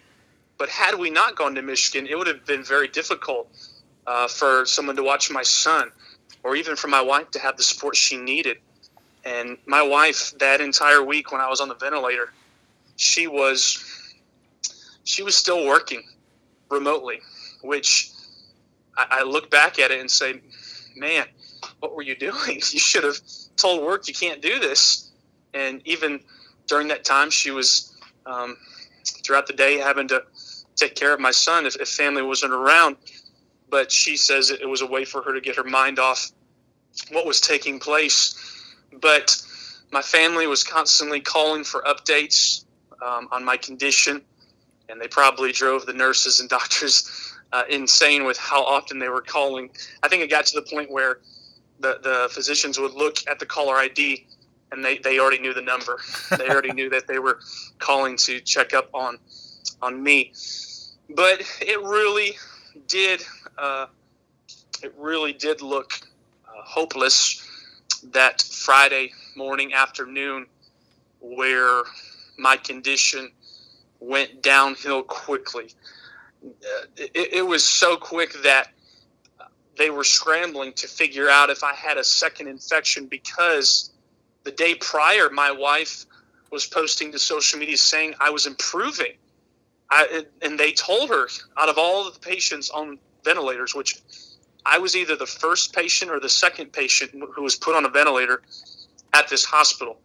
[0.57, 3.47] But had we not gone to Michigan, it would have been very difficult
[4.05, 5.91] uh, for someone to watch my son,
[6.43, 8.57] or even for my wife to have the support she needed.
[9.25, 12.31] And my wife, that entire week when I was on the ventilator,
[12.95, 13.83] she was
[15.03, 16.03] she was still working
[16.69, 17.21] remotely,
[17.63, 18.11] which
[18.97, 20.41] I, I look back at it and say,
[20.95, 21.25] man,
[21.79, 22.55] what were you doing?
[22.55, 23.17] You should have
[23.55, 25.09] told work you can't do this.
[25.53, 26.19] And even
[26.67, 28.57] during that time, she was um,
[29.05, 30.23] throughout the day having to
[30.75, 32.97] take care of my son if, if family wasn't around.
[33.69, 36.31] But she says it was a way for her to get her mind off
[37.11, 38.35] what was taking place.
[38.99, 39.41] But
[39.91, 42.65] my family was constantly calling for updates
[43.01, 44.21] um, on my condition,
[44.89, 49.21] and they probably drove the nurses and doctors uh, insane with how often they were
[49.21, 49.69] calling.
[50.03, 51.19] I think it got to the point where
[51.79, 54.25] the, the physicians would look at the caller ID
[54.71, 55.99] and they, they already knew the number.
[56.37, 57.39] They already knew that they were
[57.79, 59.17] calling to check up on
[59.81, 60.33] on me.
[61.09, 62.37] But it really
[62.87, 63.23] did
[63.57, 63.87] uh,
[64.81, 65.93] it really did look
[66.47, 67.47] uh, hopeless
[68.11, 70.47] that Friday morning afternoon
[71.19, 71.83] where
[72.37, 73.31] my condition
[73.99, 75.69] went downhill quickly.
[76.43, 78.71] Uh, it, it, was so quick that
[79.77, 83.91] they were scrambling to figure out if I had a second infection because
[84.43, 86.05] the day prior, my wife
[86.51, 89.13] was posting to social media saying I was improving.
[89.89, 91.27] I, and they told her
[91.57, 94.01] out of all of the patients on ventilators, which
[94.65, 97.89] I was either the first patient or the second patient who was put on a
[97.89, 98.41] ventilator
[99.13, 99.97] at this hospital.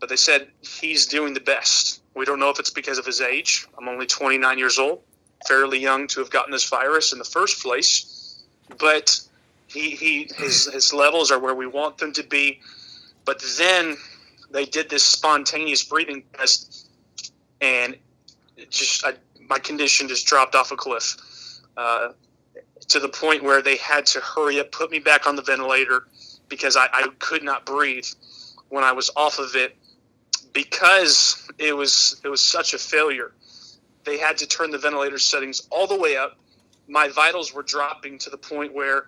[0.00, 2.02] But they said he's doing the best.
[2.14, 3.66] We don't know if it's because of his age.
[3.78, 5.00] I'm only 29 years old,
[5.46, 8.42] fairly young to have gotten this virus in the first place.
[8.78, 9.20] But
[9.66, 12.60] he, he his, his levels are where we want them to be.
[13.24, 13.96] But then
[14.50, 16.88] they did this spontaneous breathing test,
[17.60, 17.96] and
[18.68, 19.14] just I,
[19.48, 21.16] my condition just dropped off a cliff.
[21.76, 22.12] Uh,
[22.88, 26.06] to the point where they had to hurry up, put me back on the ventilator
[26.48, 28.06] because I, I could not breathe
[28.68, 29.76] when I was off of it
[30.52, 33.32] because it was it was such a failure.
[34.04, 36.36] They had to turn the ventilator settings all the way up.
[36.88, 39.06] My vitals were dropping to the point where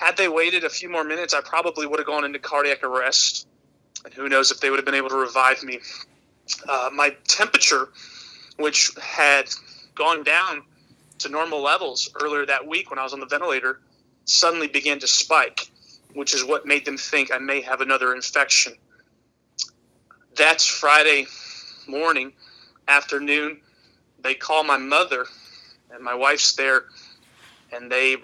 [0.00, 3.46] had they waited a few more minutes, I probably would have gone into cardiac arrest.
[4.02, 5.78] And who knows if they would have been able to revive me.
[6.66, 7.90] Uh, my temperature,
[8.56, 9.50] which had
[9.94, 10.62] gone down
[11.18, 13.80] to normal levels earlier that week when I was on the ventilator
[14.24, 15.70] suddenly began to spike,
[16.14, 18.72] which is what made them think I may have another infection.
[20.34, 21.26] That's Friday
[21.86, 22.32] morning,
[22.88, 23.60] afternoon.
[24.22, 25.26] They call my mother,
[25.92, 26.84] and my wife's there,
[27.70, 28.16] and they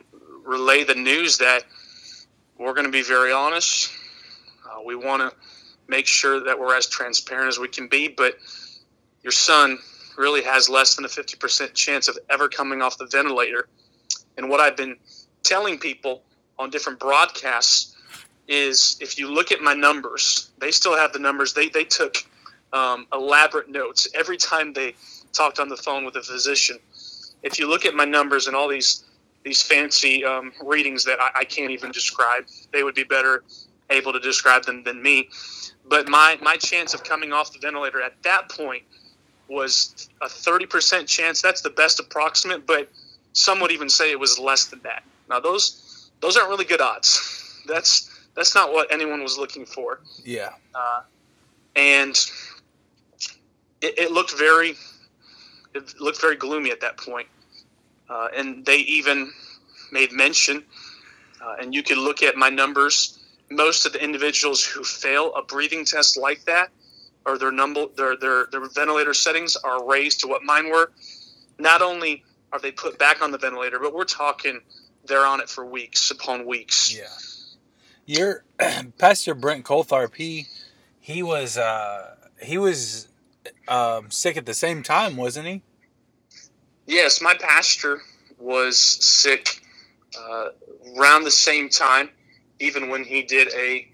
[0.47, 1.65] relay the news that
[2.59, 3.91] we're going to be very honest.
[4.65, 5.37] Uh, we want to
[5.89, 8.37] make sure that we're as transparent as we can be, but
[9.23, 9.79] your son
[10.17, 13.69] really has less than a 50% chance of ever coming off the ventilator.
[14.37, 14.97] And what I've been
[15.43, 16.23] telling people
[16.59, 17.95] on different broadcasts
[18.49, 21.53] is if you look at my numbers, they still have the numbers.
[21.53, 22.17] They, they took
[22.73, 24.95] um, elaborate notes every time they
[25.33, 26.79] talked on the phone with a physician.
[27.43, 29.05] If you look at my numbers and all these
[29.47, 33.45] these fancy um, readings that I, I, can't even describe, they would be better
[33.91, 35.29] able to describe them than me.
[35.89, 38.83] But my, my chance of coming off the ventilator at that point
[39.47, 41.41] was a 30% chance.
[41.41, 42.91] That's the best approximate, but
[43.35, 45.05] some would even say it was less than that.
[45.31, 47.63] Now those those aren't really good odds.
[47.69, 50.01] That's that's not what anyone was looking for.
[50.25, 50.51] Yeah.
[50.73, 51.03] Uh,
[51.75, 52.17] and
[53.83, 54.77] it, it, looked very
[55.75, 57.27] it looked very gloomy at that point.
[58.09, 59.33] Uh, and they even
[59.90, 60.64] made mention,
[61.45, 63.19] uh, and you can look at my numbers.
[63.51, 66.71] Most of the individuals who fail a breathing test like that
[67.27, 70.92] or their number their, their their ventilator settings are raised to what mine were,
[71.59, 74.61] not only are they put back on the ventilator, but we're talking
[75.07, 76.97] they're on it for weeks upon weeks.
[76.97, 77.05] Yeah.
[78.07, 78.45] Your
[78.99, 80.47] Pastor Brent Coltharp, he
[81.01, 83.09] he was uh, he was
[83.69, 85.62] um, sick at the same time, wasn't he?
[86.87, 88.01] Yes, my pastor
[88.38, 89.61] was sick
[90.18, 90.49] uh,
[90.96, 92.11] around the same time,
[92.61, 93.88] even when he did a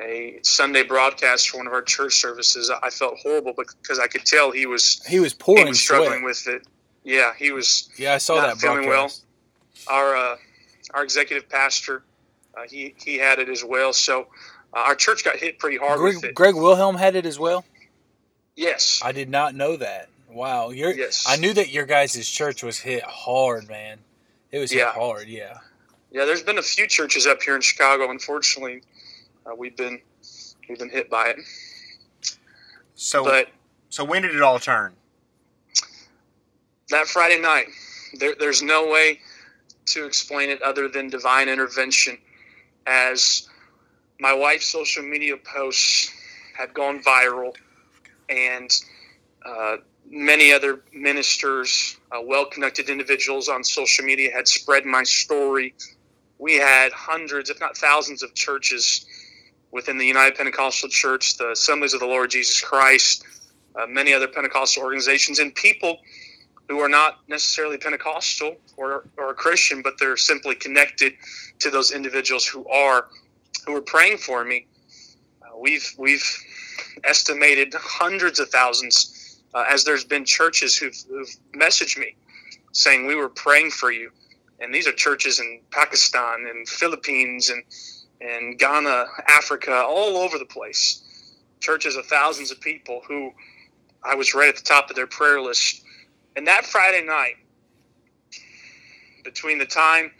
[0.00, 4.24] a Sunday broadcast for one of our church services, I felt horrible because I could
[4.24, 6.24] tell he was he was pouring he was struggling sweat.
[6.24, 6.66] with it.
[7.04, 7.90] Yeah, he was.
[7.96, 9.24] Yeah, I saw that feeling broadcast.
[9.88, 9.96] well.
[9.96, 10.36] Our uh,
[10.94, 12.02] our executive pastor,
[12.56, 13.92] uh, he he had it as well.
[13.92, 14.28] So
[14.72, 16.34] uh, our church got hit pretty hard Greg, with it.
[16.34, 17.64] Greg Wilhelm had it as well.
[18.56, 20.08] Yes, I did not know that.
[20.30, 20.92] Wow, you're.
[20.92, 21.24] Yes.
[21.28, 23.98] I knew that your guys' church was hit hard, man.
[24.52, 24.86] It was Yeah.
[24.92, 25.28] hit hard.
[25.28, 25.58] Yeah.
[26.10, 26.24] yeah.
[26.24, 28.10] There's been a few churches up here in Chicago.
[28.10, 28.82] Unfortunately,
[29.46, 30.00] uh, we've been
[30.68, 31.38] we've been hit by it.
[32.94, 33.48] So But
[33.88, 34.94] so when did it all turn?
[36.90, 37.66] that Friday night,
[38.18, 39.20] there, there's no way
[39.86, 42.18] to explain it other than divine intervention.
[42.86, 43.48] As
[44.18, 46.10] my wife's social media posts
[46.56, 47.54] had gone viral,
[48.28, 48.70] and
[49.46, 49.76] uh,
[50.10, 55.72] many other ministers, uh, well connected individuals on social media had spread my story.
[56.38, 59.06] We had hundreds, if not thousands, of churches
[59.70, 63.24] within the United Pentecostal Church, the Assemblies of the Lord Jesus Christ,
[63.76, 65.98] uh, many other Pentecostal organizations, and people
[66.68, 71.14] who are not necessarily Pentecostal or, or Christian, but they're simply connected
[71.60, 73.08] to those individuals who are,
[73.66, 74.66] who are praying for me.
[75.42, 76.24] Uh, we've we've
[77.04, 79.19] estimated hundreds of thousands,
[79.54, 82.16] uh, as there's been churches who've, who've messaged me
[82.72, 84.10] saying we were praying for you,
[84.60, 87.62] and these are churches in Pakistan and Philippines and
[88.22, 91.02] and Ghana, Africa, all over the place.
[91.58, 93.32] Churches of thousands of people who
[94.04, 95.82] I was right at the top of their prayer list.
[96.36, 97.36] And that Friday night,
[99.24, 100.10] between the time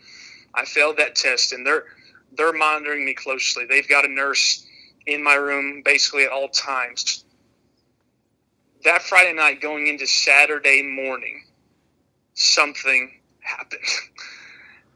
[0.55, 1.85] I failed that test and they're
[2.37, 3.65] they're monitoring me closely.
[3.67, 4.65] They've got a nurse
[5.07, 7.25] in my room basically at all times.
[8.85, 11.45] That Friday night going into Saturday morning,
[12.35, 13.83] something happened.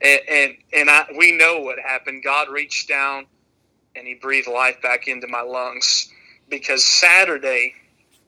[0.03, 2.24] And and, and I, we know what happened.
[2.24, 3.26] God reached down
[3.97, 6.12] and He breathed life back into my lungs
[6.51, 7.72] because Saturday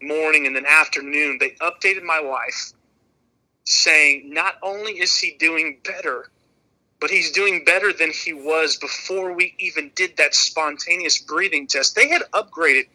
[0.00, 2.72] morning and then afternoon they updated my wife
[3.64, 6.30] saying not only is he doing better
[7.00, 11.94] but he's doing better than he was before we even did that spontaneous breathing test.
[11.94, 12.86] They had upgraded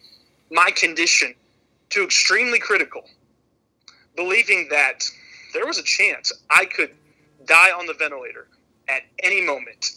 [0.50, 1.36] my condition
[1.92, 3.04] to extremely critical,
[4.16, 5.04] believing that
[5.54, 6.92] there was a chance I could
[7.46, 8.48] die on the ventilator
[8.90, 9.92] at any moment.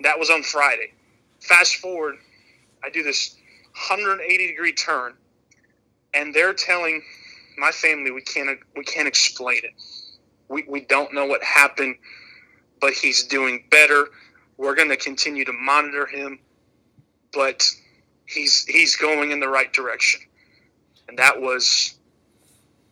[0.00, 0.92] That was on Friday.
[1.40, 2.16] Fast forward,
[2.84, 3.36] I do this
[3.72, 5.14] 180 degree turn,
[6.14, 7.02] and they're telling
[7.58, 9.72] my family we can't we can't explain it.
[10.48, 11.96] We, we don't know what happened
[12.82, 14.08] but he's doing better.
[14.58, 16.40] We're going to continue to monitor him,
[17.32, 17.66] but
[18.26, 20.20] he's he's going in the right direction.
[21.12, 21.98] And that was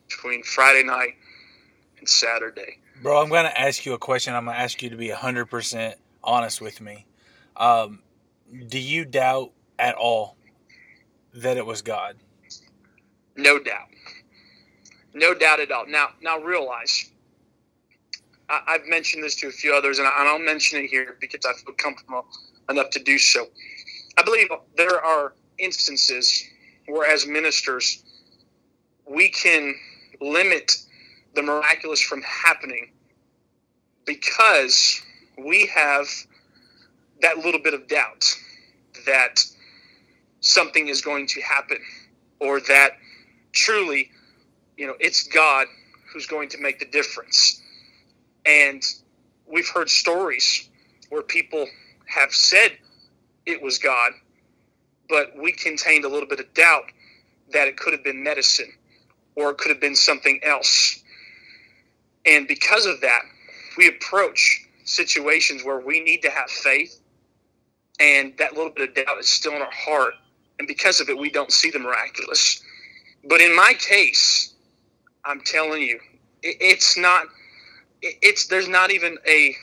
[0.06, 1.14] between Friday night
[1.98, 2.76] and Saturday.
[3.02, 4.34] Bro, I'm going to ask you a question.
[4.34, 7.06] I'm going to ask you to be 100% honest with me.
[7.56, 8.02] Um,
[8.68, 10.36] do you doubt at all
[11.32, 12.16] that it was God?
[13.36, 13.88] No doubt.
[15.14, 15.86] No doubt at all.
[15.86, 17.10] Now, now realize
[18.50, 21.46] I, have mentioned this to a few others, and, I, will mention it here because
[21.46, 22.26] I feel comfortable
[22.68, 23.46] enough to do so.
[24.18, 26.44] I believe there are instances
[26.90, 28.02] where, as ministers,
[29.08, 29.74] we can
[30.20, 30.76] limit
[31.34, 32.90] the miraculous from happening
[34.04, 35.00] because
[35.38, 36.06] we have
[37.22, 38.34] that little bit of doubt
[39.06, 39.44] that
[40.40, 41.78] something is going to happen
[42.40, 42.92] or that
[43.52, 44.10] truly,
[44.76, 45.66] you know, it's God
[46.12, 47.62] who's going to make the difference.
[48.46, 48.82] And
[49.46, 50.68] we've heard stories
[51.10, 51.66] where people
[52.06, 52.72] have said
[53.46, 54.12] it was God,
[55.10, 56.84] but we contained a little bit of doubt
[57.52, 58.72] that it could have been medicine
[59.34, 61.02] or it could have been something else.
[62.26, 63.22] And because of that,
[63.76, 67.00] we approach situations where we need to have faith,
[67.98, 70.14] and that little bit of doubt is still in our heart.
[70.58, 72.62] And because of it, we don't see the miraculous.
[73.28, 74.54] But in my case,
[75.24, 76.00] I'm telling you,
[76.42, 77.26] it's not
[78.02, 79.54] it's there's not even a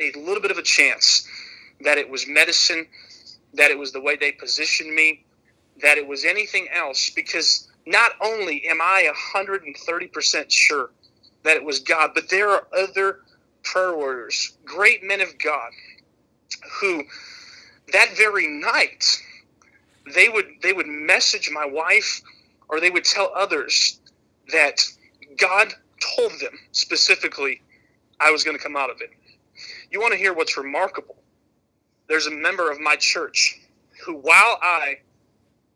[0.00, 1.28] a little bit of a chance
[1.82, 2.86] that it was medicine,
[3.54, 5.24] that it was the way they positioned me,
[5.82, 7.10] that it was anything else.
[7.10, 10.90] Because not only am I 130% sure
[11.42, 13.20] that it was God, but there are other
[13.62, 15.70] prayer warriors, great men of God,
[16.80, 17.02] who
[17.92, 19.22] that very night
[20.14, 22.20] they would they would message my wife
[22.68, 24.00] or they would tell others
[24.52, 24.80] that
[25.36, 25.72] God
[26.16, 27.60] told them specifically
[28.20, 29.10] I was going to come out of it.
[29.90, 31.16] You want to hear what's remarkable?
[32.14, 33.58] There's a member of my church
[34.04, 34.98] who, while I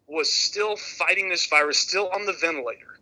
[0.06, 3.00] was still fighting this virus, still on the ventilator,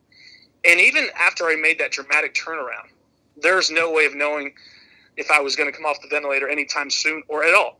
[0.64, 2.88] and even after I made that dramatic turnaround,
[3.36, 4.54] there's no way of knowing
[5.18, 7.78] if I was going to come off the ventilator anytime soon or at all.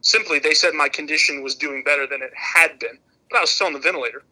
[0.00, 3.50] Simply, they said my condition was doing better than it had been, but I was
[3.50, 4.22] still on the ventilator.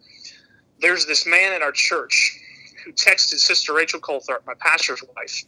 [0.81, 2.41] There's this man in our church
[2.83, 5.45] who texted Sister Rachel Coltharp, my pastor's wife,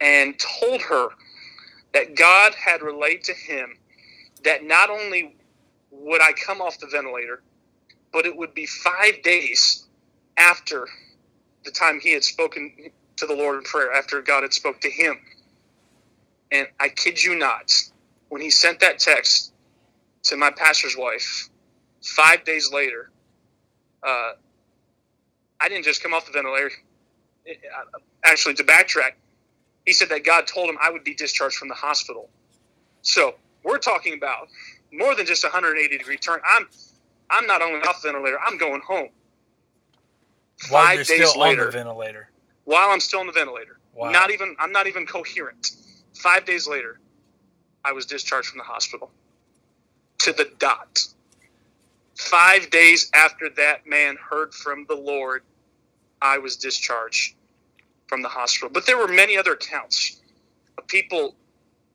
[0.00, 1.08] and told her
[1.92, 3.76] that God had relayed to him
[4.46, 5.36] that not only
[5.90, 7.42] would I come off the ventilator,
[8.12, 9.86] but it would be five days
[10.36, 10.88] after
[11.64, 14.90] the time he had spoken to the Lord in prayer, after God had spoke to
[14.90, 15.18] him.
[16.52, 17.72] And I kid you not,
[18.28, 19.52] when he sent that text
[20.24, 21.48] to my pastor's wife,
[22.02, 23.10] five days later,
[24.06, 24.32] uh,
[25.60, 26.70] I didn't just come off the ventilator.
[28.24, 29.12] Actually, to backtrack,
[29.86, 32.28] he said that God told him I would be discharged from the hospital.
[33.02, 33.34] So
[33.66, 34.48] we're talking about
[34.92, 36.40] more than just a 180 degree turn.
[36.48, 36.68] I'm
[37.28, 39.08] I'm not only off the ventilator, I'm going home.
[40.70, 42.30] While Five days later, on the ventilator.
[42.64, 43.78] While I'm still on the ventilator.
[43.92, 44.10] Wow.
[44.10, 45.72] Not even I'm not even coherent.
[46.14, 47.00] Five days later,
[47.84, 49.10] I was discharged from the hospital.
[50.20, 51.04] To the dot.
[52.16, 55.42] Five days after that man heard from the Lord,
[56.22, 57.34] I was discharged
[58.06, 58.70] from the hospital.
[58.72, 60.20] But there were many other accounts
[60.78, 61.34] of people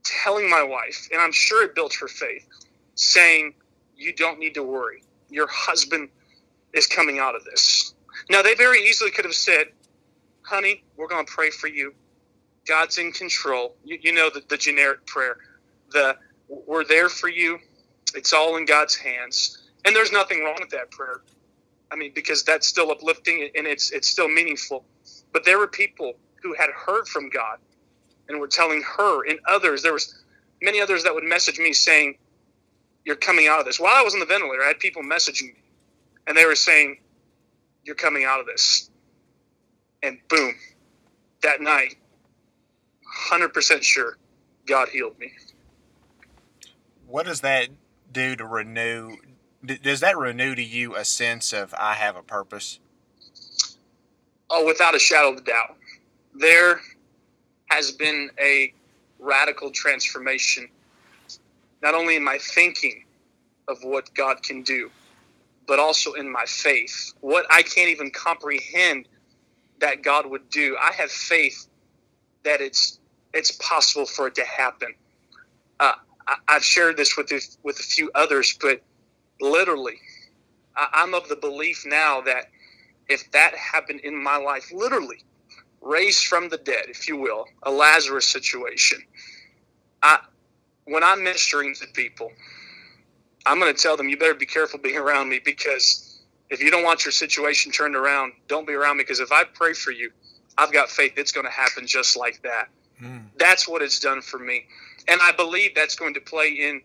[0.03, 2.47] telling my wife, and I'm sure it built her faith,
[2.95, 3.53] saying,
[3.95, 5.03] You don't need to worry.
[5.29, 6.09] Your husband
[6.73, 7.93] is coming out of this.
[8.29, 9.67] Now, they very easily could have said,
[10.43, 11.93] Honey, we're going to pray for you.
[12.67, 13.75] God's in control.
[13.83, 15.37] You, you know the, the generic prayer.
[15.91, 17.59] The we're there for you.
[18.13, 19.69] It's all in God's hands.
[19.85, 21.21] And there's nothing wrong with that prayer.
[21.91, 24.85] I mean, because that's still uplifting and it's it's still meaningful.
[25.33, 27.57] But there were people who had heard from God
[28.27, 29.83] and we were telling her and others.
[29.83, 30.23] There was
[30.61, 32.17] many others that would message me saying,
[33.05, 35.53] "You're coming out of this." While I was on the ventilator, I had people messaging
[35.53, 35.63] me,
[36.27, 37.01] and they were saying,
[37.83, 38.89] "You're coming out of this."
[40.03, 40.55] And boom,
[41.41, 41.97] that night,
[43.05, 44.17] hundred percent sure,
[44.65, 45.33] God healed me.
[47.05, 47.69] What does that
[48.11, 49.17] do to renew?
[49.63, 52.79] Does that renew to you a sense of I have a purpose?
[54.49, 55.77] Oh, without a shadow of a doubt.
[56.33, 56.81] There
[57.71, 58.73] has been a
[59.19, 60.67] radical transformation,
[61.81, 63.05] not only in my thinking
[63.67, 64.91] of what God can do,
[65.67, 67.13] but also in my faith.
[67.21, 69.07] What I can't even comprehend
[69.79, 70.77] that God would do.
[70.79, 71.67] I have faith
[72.43, 72.99] that it's
[73.33, 74.93] it's possible for it to happen.
[75.79, 75.93] Uh,
[76.27, 77.31] I, have shared this with
[77.63, 78.81] with a few others, but
[79.39, 79.99] literally,
[80.75, 82.45] I, I'm of the belief now that
[83.07, 85.23] if that happened in my life, literally
[85.81, 88.99] raised from the dead, if you will, a Lazarus situation.
[90.03, 90.19] I
[90.85, 92.31] when I'm ministering to people,
[93.45, 96.69] I'm going to tell them you better be careful being around me because if you
[96.71, 99.91] don't want your situation turned around, don't be around me because if I pray for
[99.91, 100.11] you,
[100.57, 102.69] I've got faith it's going to happen just like that.
[103.01, 103.23] Mm.
[103.37, 104.65] That's what it's done for me.
[105.07, 106.81] And I believe that's going to play in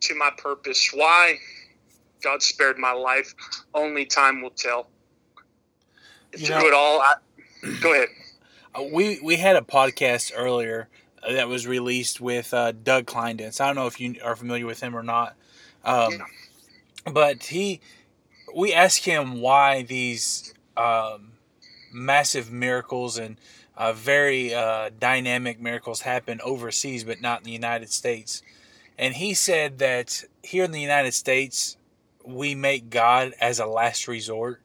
[0.00, 0.90] to my purpose.
[0.92, 1.38] Why
[2.22, 3.34] God spared my life,
[3.74, 4.88] only time will tell.
[6.32, 7.14] You Through know, it all, I,
[7.80, 8.08] go ahead.
[8.74, 10.88] Uh, we we had a podcast earlier
[11.28, 13.60] that was released with uh, Doug Kleindienst.
[13.60, 15.36] I don't know if you are familiar with him or not,
[15.84, 17.12] um, yeah.
[17.12, 17.80] but he
[18.54, 21.32] we asked him why these um,
[21.92, 23.36] massive miracles and
[23.76, 28.42] uh, very uh, dynamic miracles happen overseas, but not in the United States.
[28.98, 31.76] And he said that here in the United States,
[32.24, 34.62] we make God as a last resort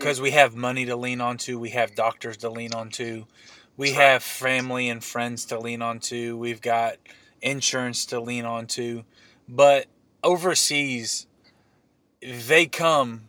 [0.00, 3.26] because we have money to lean onto, we have doctors to lean onto,
[3.76, 6.94] we have family and friends to lean onto, we've got
[7.42, 9.02] insurance to lean onto.
[9.46, 9.88] But
[10.24, 11.26] overseas,
[12.22, 13.28] they come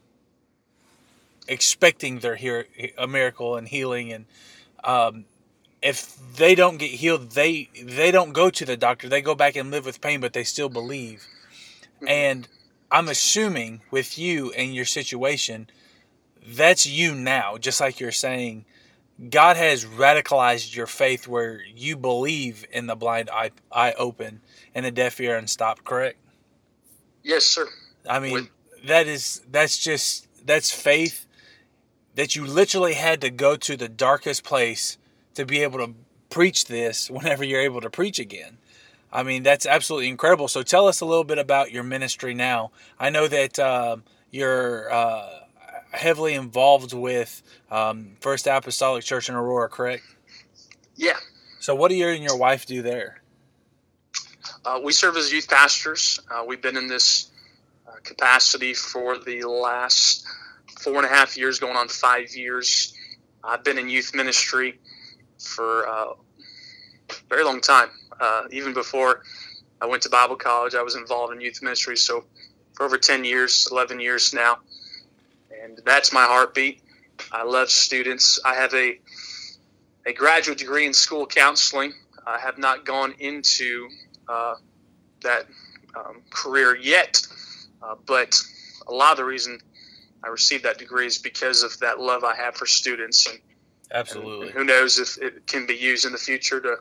[1.46, 2.68] expecting their here
[2.98, 4.26] a miracle and healing and
[4.86, 5.26] um,
[5.82, 9.56] if they don't get healed they they don't go to the doctor they go back
[9.58, 11.26] and live with pain but they still believe
[11.96, 12.08] mm-hmm.
[12.08, 12.48] and
[12.92, 15.68] i'm assuming with you and your situation
[16.46, 18.66] that's you now just like you're saying
[19.30, 24.42] god has radicalized your faith where you believe in the blind eye, eye open
[24.74, 26.18] and the deaf ear unstopped correct
[27.24, 27.68] yes sir
[28.10, 28.50] i mean with-
[28.86, 31.28] that is that's just that's faith
[32.16, 34.98] that you literally had to go to the darkest place
[35.34, 35.94] to be able to
[36.30, 38.58] preach this whenever you're able to preach again.
[39.14, 40.48] I mean, that's absolutely incredible.
[40.48, 42.72] So tell us a little bit about your ministry now.
[42.98, 43.98] I know that uh,
[44.30, 45.41] you're uh,
[45.92, 50.04] heavily involved with um, First Apostolic Church in Aurora, correct?
[50.96, 51.18] Yeah.
[51.60, 53.22] So what do you and your wife do there?
[54.64, 56.20] Uh, we serve as youth pastors.
[56.30, 57.32] Uh, we've been in this
[57.88, 60.26] uh, capacity for the last
[60.80, 62.94] four and a half years, going on five years.
[63.44, 64.80] I've been in youth ministry
[65.40, 66.14] for uh,
[67.10, 67.90] a very long time.
[68.20, 69.24] Uh, even before
[69.82, 71.98] I went to Bible college, I was involved in youth ministry.
[71.98, 72.26] So
[72.74, 74.60] for over 10 years, 11 years now.
[75.62, 76.82] And that's my heartbeat.
[77.32, 78.40] I love students.
[78.46, 79.00] I have a,
[80.06, 81.94] a graduate degree in school counseling.
[82.26, 83.90] I have not gone into
[84.28, 84.56] uh,
[85.22, 85.46] that
[85.96, 87.22] um, career yet,
[87.82, 88.40] uh, but
[88.88, 89.60] a lot of the reason
[90.24, 93.28] I received that degree is because of that love I have for students.
[93.28, 93.40] And,
[93.94, 94.48] Absolutely.
[94.48, 96.78] And who knows if it can be used in the future to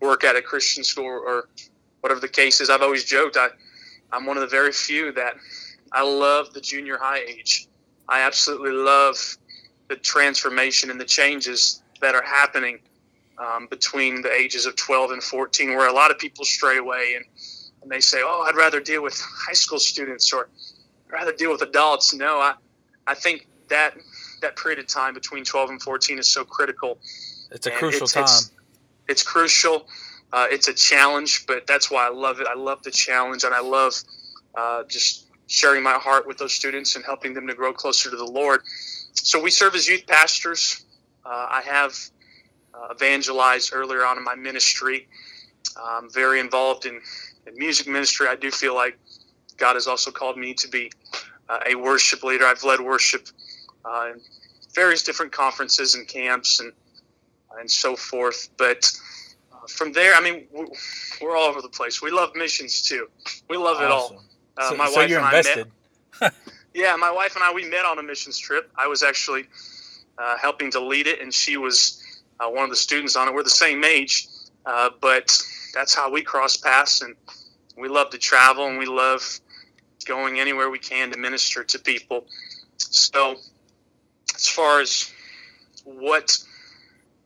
[0.00, 1.48] work at a Christian school or
[2.00, 2.70] whatever the case is.
[2.70, 3.48] I've always joked I,
[4.12, 5.36] I'm one of the very few that
[5.92, 7.68] I love the junior high age.
[8.10, 9.38] I absolutely love
[9.88, 12.80] the transformation and the changes that are happening
[13.38, 17.14] um, between the ages of 12 and 14, where a lot of people stray away
[17.16, 17.24] and,
[17.82, 20.48] and they say, "Oh, I'd rather deal with high school students or
[21.06, 22.54] I'd rather deal with adults." No, I
[23.06, 23.94] I think that
[24.42, 26.98] that period of time between 12 and 14 is so critical.
[27.50, 28.24] It's a and crucial it's, time.
[28.24, 28.50] It's,
[29.08, 29.86] it's crucial.
[30.32, 32.46] Uh, it's a challenge, but that's why I love it.
[32.46, 33.94] I love the challenge, and I love
[34.54, 38.16] uh, just sharing my heart with those students and helping them to grow closer to
[38.16, 38.60] the Lord.
[39.14, 40.84] So we serve as youth pastors.
[41.26, 41.98] Uh, I have
[42.72, 45.08] uh, evangelized earlier on in my ministry.
[45.76, 47.00] I'm very involved in,
[47.48, 48.28] in music ministry.
[48.28, 48.96] I do feel like
[49.56, 50.92] God has also called me to be
[51.48, 52.46] uh, a worship leader.
[52.46, 53.26] I've led worship
[53.84, 54.20] uh, in
[54.72, 56.72] various different conferences and camps and
[57.58, 58.50] and so forth.
[58.56, 58.88] But
[59.52, 60.46] uh, from there, I mean,
[61.20, 62.00] we're all over the place.
[62.00, 63.08] We love missions too.
[63.48, 63.84] We love awesome.
[63.84, 64.24] it all.
[64.60, 65.70] Uh, so, my so wife and invested.
[66.20, 66.34] I met.
[66.74, 68.70] yeah, my wife and I we met on a missions trip.
[68.76, 69.46] I was actually
[70.18, 72.02] uh, helping to lead it, and she was
[72.38, 73.34] uh, one of the students on it.
[73.34, 74.28] We're the same age,
[74.64, 75.36] but
[75.74, 77.16] that's how we cross paths and
[77.76, 79.40] we love to travel and we love
[80.04, 82.26] going anywhere we can to minister to people.
[82.76, 83.36] So,
[84.34, 85.10] as far as
[85.84, 86.38] what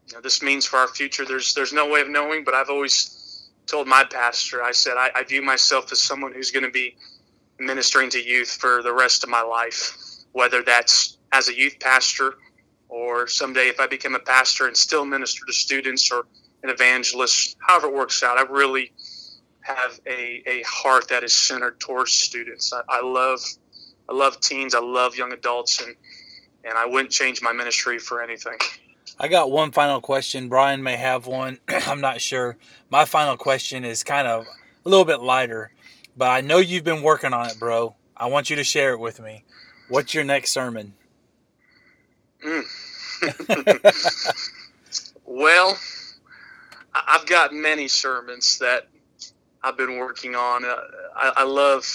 [0.08, 2.44] you know, this means for our future, there's there's no way of knowing.
[2.44, 6.50] But I've always told my pastor, I said, I, I view myself as someone who's
[6.50, 6.96] going to be
[7.58, 9.96] ministering to youth for the rest of my life,
[10.32, 12.34] whether that's as a youth pastor
[12.88, 16.26] or someday if I become a pastor and still minister to students or
[16.62, 18.38] an evangelist, however it works out.
[18.38, 18.92] I really
[19.60, 22.72] have a, a heart that is centered towards students.
[22.72, 23.40] I, I love
[24.08, 24.74] I love teens.
[24.74, 25.94] I love young adults, and
[26.64, 28.58] and I wouldn't change my ministry for anything.
[29.18, 30.48] I got one final question.
[30.48, 31.58] Brian may have one.
[31.68, 32.56] I'm not sure.
[32.90, 34.46] My final question is kind of
[34.84, 35.70] a little bit lighter,
[36.16, 37.94] but I know you've been working on it, bro.
[38.16, 39.44] I want you to share it with me.
[39.88, 40.94] What's your next sermon?
[42.44, 42.64] Mm.
[45.24, 45.78] well,
[46.94, 48.88] I've got many sermons that
[49.62, 50.64] I've been working on.
[50.64, 50.76] Uh,
[51.16, 51.86] I, I, love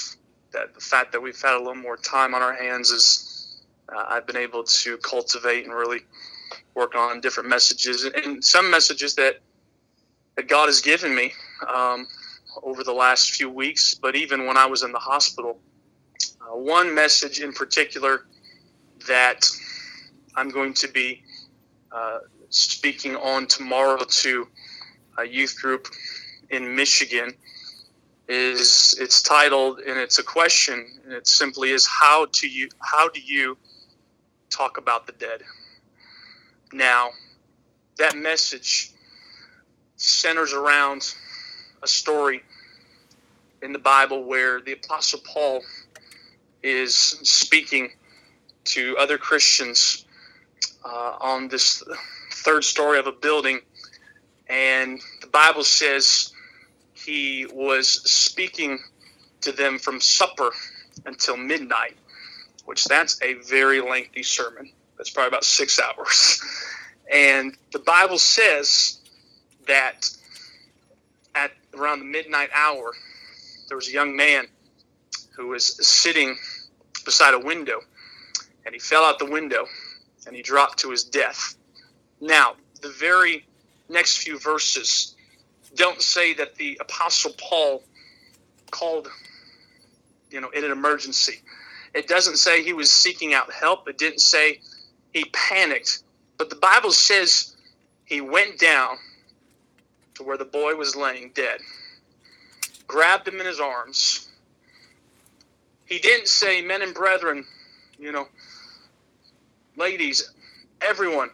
[0.52, 3.62] that the fact that we've had a little more time on our hands is
[3.96, 6.00] uh, I've been able to cultivate and really
[6.74, 9.40] work on different messages and, and some messages that
[10.36, 11.34] that God has given me
[11.68, 12.08] um,
[12.64, 13.94] over the last few weeks.
[13.94, 15.60] But even when I was in the hospital,
[16.42, 18.26] uh, one message in particular
[19.08, 19.50] that
[20.36, 21.24] I'm going to be
[21.92, 24.48] uh, speaking on tomorrow to
[25.18, 25.88] a youth group
[26.50, 27.34] in Michigan
[28.28, 33.10] is it's titled and it's a question and it simply is how to you how
[33.10, 33.58] do you
[34.52, 35.42] talk about the dead
[36.72, 37.10] now
[37.98, 38.92] that message
[39.96, 41.16] centers around
[41.82, 42.42] a story
[43.62, 45.62] in the bible where the apostle paul
[46.64, 47.90] is speaking
[48.64, 50.06] to other christians
[50.86, 51.84] uh, on this
[52.32, 53.60] third story of a building
[54.48, 56.34] and the bible says
[56.94, 58.80] he was speaking
[59.42, 60.52] to them from supper
[61.06, 61.96] until midnight,
[62.66, 64.70] which that's a very lengthy sermon.
[64.98, 66.42] That's probably about six hours.
[67.12, 69.00] And the Bible says
[69.68, 70.10] that
[71.36, 72.94] at around the midnight hour,
[73.70, 74.48] there was a young man
[75.38, 76.38] who was sitting
[77.06, 77.80] beside a window,
[78.66, 79.66] and he fell out the window
[80.28, 81.56] and he dropped to his death.
[82.20, 83.46] Now, the very
[83.88, 85.16] next few verses
[85.76, 87.84] don't say that the apostle Paul
[88.72, 89.08] called,
[90.30, 91.42] you know, in an emergency.
[91.94, 93.88] It doesn't say he was seeking out help.
[93.88, 94.60] It didn't say
[95.14, 96.04] he panicked.
[96.38, 97.56] But the Bible says
[98.06, 98.98] he went down
[100.16, 101.62] to where the boy was laying dead,
[102.90, 104.28] grabbed him in his arms.
[105.86, 107.46] He didn't say, men and brethren,
[107.98, 108.28] you know,
[109.78, 110.32] ladies,
[110.82, 111.30] everyone,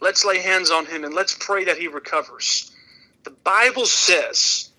[0.00, 2.70] let's lay hands on him and let's pray that he recovers.
[3.24, 4.70] The Bible says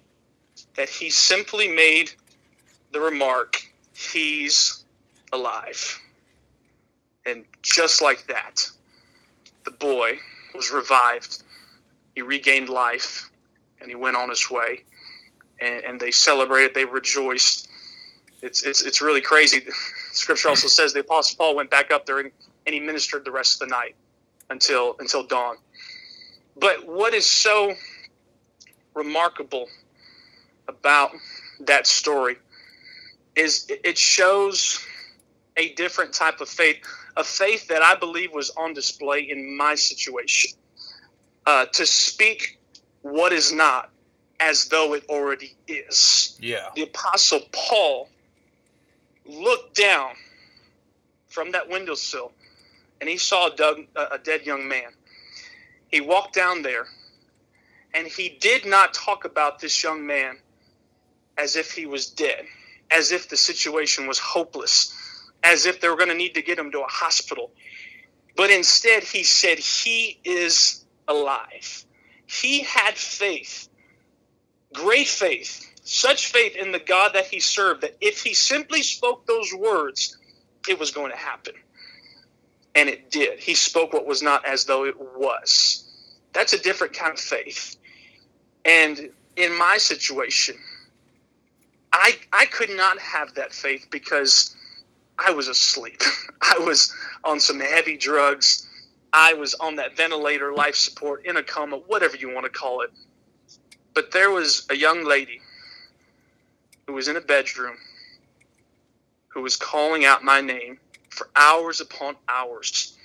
[0.75, 2.11] that he simply made
[2.91, 3.61] the remark,
[3.93, 4.83] He's
[5.31, 5.99] alive.
[7.25, 8.69] And just like that,
[9.63, 10.19] the boy
[10.53, 11.43] was revived.
[12.13, 13.29] He regained life
[13.79, 14.83] and he went on his way.
[15.61, 17.69] And, and they celebrated, they rejoiced.
[18.41, 19.65] It's, it's, it's really crazy.
[20.11, 22.31] Scripture also says the Apostle Paul went back up there and,
[22.65, 23.95] and he ministered the rest of the night
[24.49, 25.57] until until dawn.
[26.57, 27.73] But what is so
[28.93, 29.67] remarkable
[30.67, 31.11] about
[31.61, 32.37] that story
[33.35, 34.79] is it shows
[35.57, 36.77] a different type of faith,
[37.17, 40.51] a faith that I believe was on display in my situation.
[41.45, 42.59] Uh, to speak
[43.01, 43.91] what is not
[44.39, 46.37] as though it already is.
[46.41, 46.69] Yeah.
[46.75, 48.09] The Apostle Paul
[49.25, 50.11] looked down
[51.27, 52.31] from that windowsill
[53.01, 54.91] and he saw a, a dead young man.
[55.87, 56.87] He walked down there
[57.93, 60.37] and he did not talk about this young man
[61.37, 62.45] as if he was dead,
[62.91, 64.93] as if the situation was hopeless,
[65.43, 67.51] as if they were going to need to get him to a hospital.
[68.35, 71.85] But instead, he said, He is alive.
[72.27, 73.69] He had faith,
[74.75, 79.25] great faith, such faith in the God that he served that if he simply spoke
[79.25, 80.17] those words,
[80.67, 81.53] it was going to happen.
[82.75, 83.39] And it did.
[83.39, 85.83] He spoke what was not as though it was.
[86.33, 87.77] That's a different kind of faith.
[88.65, 90.57] And in my situation,
[91.93, 94.53] I I could not have that faith because
[95.17, 96.01] I was asleep.
[96.41, 98.67] I was on some heavy drugs.
[99.13, 102.81] I was on that ventilator, life support, in a coma, whatever you want to call
[102.81, 102.91] it.
[103.95, 105.41] But there was a young lady
[106.85, 107.77] who was in a bedroom
[109.29, 110.79] who was calling out my name
[111.09, 112.97] for hours upon hours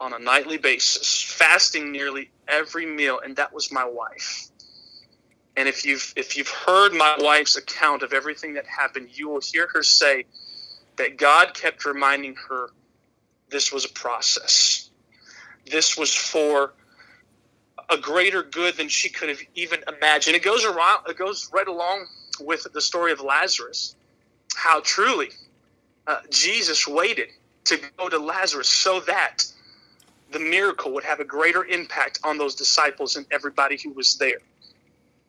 [0.00, 4.48] on a nightly basis, fasting nearly every meal, and that was my wife.
[5.56, 9.40] And if you've if you've heard my wife's account of everything that happened, you will
[9.40, 10.24] hear her say
[10.96, 12.70] that God kept reminding her
[13.50, 14.90] this was a process.
[15.70, 16.72] This was for
[17.90, 20.36] a greater good than she could have even imagined.
[20.36, 22.06] It goes around, it goes right along
[22.40, 23.94] with the story of Lazarus,
[24.54, 25.30] how truly
[26.06, 27.28] uh, Jesus waited
[27.64, 29.44] to go to Lazarus so that
[30.32, 34.38] the miracle would have a greater impact on those disciples and everybody who was there.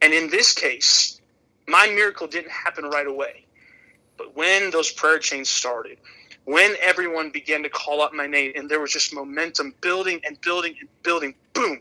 [0.02, 1.22] And in this case,
[1.68, 3.46] my miracle didn't happen right away.
[4.18, 5.98] But when those prayer chains started,
[6.46, 10.40] when everyone began to call out my name and there was just momentum building and
[10.42, 11.80] building and building, boom,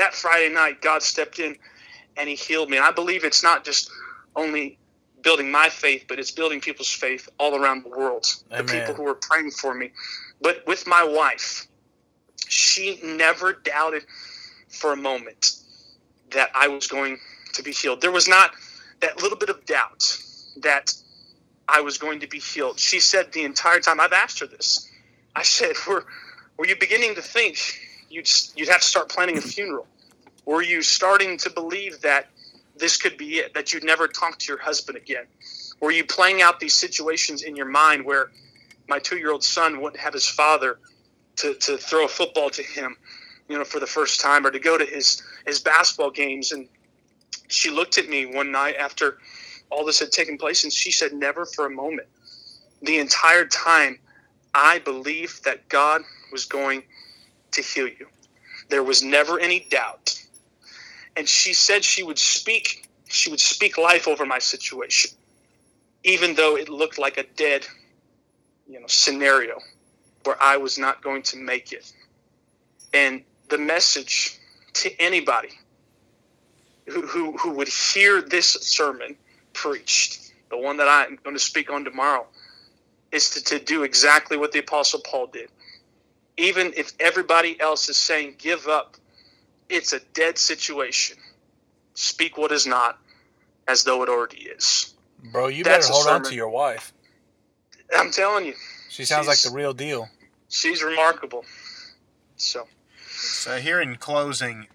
[0.00, 1.56] that Friday night, God stepped in
[2.16, 2.76] and He healed me.
[2.76, 3.90] And I believe it's not just
[4.34, 4.78] only
[5.22, 8.26] building my faith, but it's building people's faith all around the world.
[8.52, 8.66] Amen.
[8.66, 9.90] The people who are praying for me.
[10.40, 11.66] But with my wife,
[12.48, 14.04] she never doubted
[14.68, 15.52] for a moment
[16.30, 17.18] that I was going
[17.52, 18.00] to be healed.
[18.00, 18.52] There was not
[19.00, 20.18] that little bit of doubt
[20.58, 20.94] that
[21.68, 22.78] I was going to be healed.
[22.78, 24.88] She said the entire time I've asked her this.
[25.36, 26.04] I said, "Were
[26.56, 27.58] were you beginning to think
[28.10, 29.86] you'd you'd have to start planning a funeral?
[30.44, 32.28] Were you starting to believe that
[32.76, 33.54] this could be it?
[33.54, 35.24] That you'd never talk to your husband again?
[35.80, 38.30] Were you playing out these situations in your mind where
[38.88, 40.78] my two-year-old son wouldn't have his father
[41.36, 42.96] to, to throw a football to him,
[43.48, 46.68] you know, for the first time, or to go to his his basketball games and
[47.50, 49.18] she looked at me one night after
[49.70, 52.08] all this had taken place and she said, Never for a moment.
[52.82, 53.98] The entire time,
[54.54, 56.02] I believed that God
[56.32, 56.82] was going
[57.52, 58.06] to heal you.
[58.68, 60.20] There was never any doubt.
[61.16, 65.10] And she said she would speak, she would speak life over my situation,
[66.04, 67.66] even though it looked like a dead,
[68.68, 69.58] you know, scenario
[70.24, 71.92] where I was not going to make it.
[72.92, 74.38] And the message
[74.74, 75.50] to anybody
[76.86, 79.16] who, who, who would hear this sermon
[79.52, 82.26] preached, the one that I'm going to speak on tomorrow,
[83.12, 85.48] is to, to do exactly what the Apostle Paul did.
[86.40, 88.96] Even if everybody else is saying, give up,
[89.68, 91.18] it's a dead situation.
[91.92, 92.98] Speak what is not
[93.68, 94.94] as though it already is.
[95.32, 96.94] Bro, you That's better hold on to your wife.
[97.94, 98.54] I'm telling you.
[98.88, 100.08] She sounds like the real deal.
[100.48, 101.44] She's remarkable.
[102.36, 102.66] So.
[103.06, 104.66] So here in closing,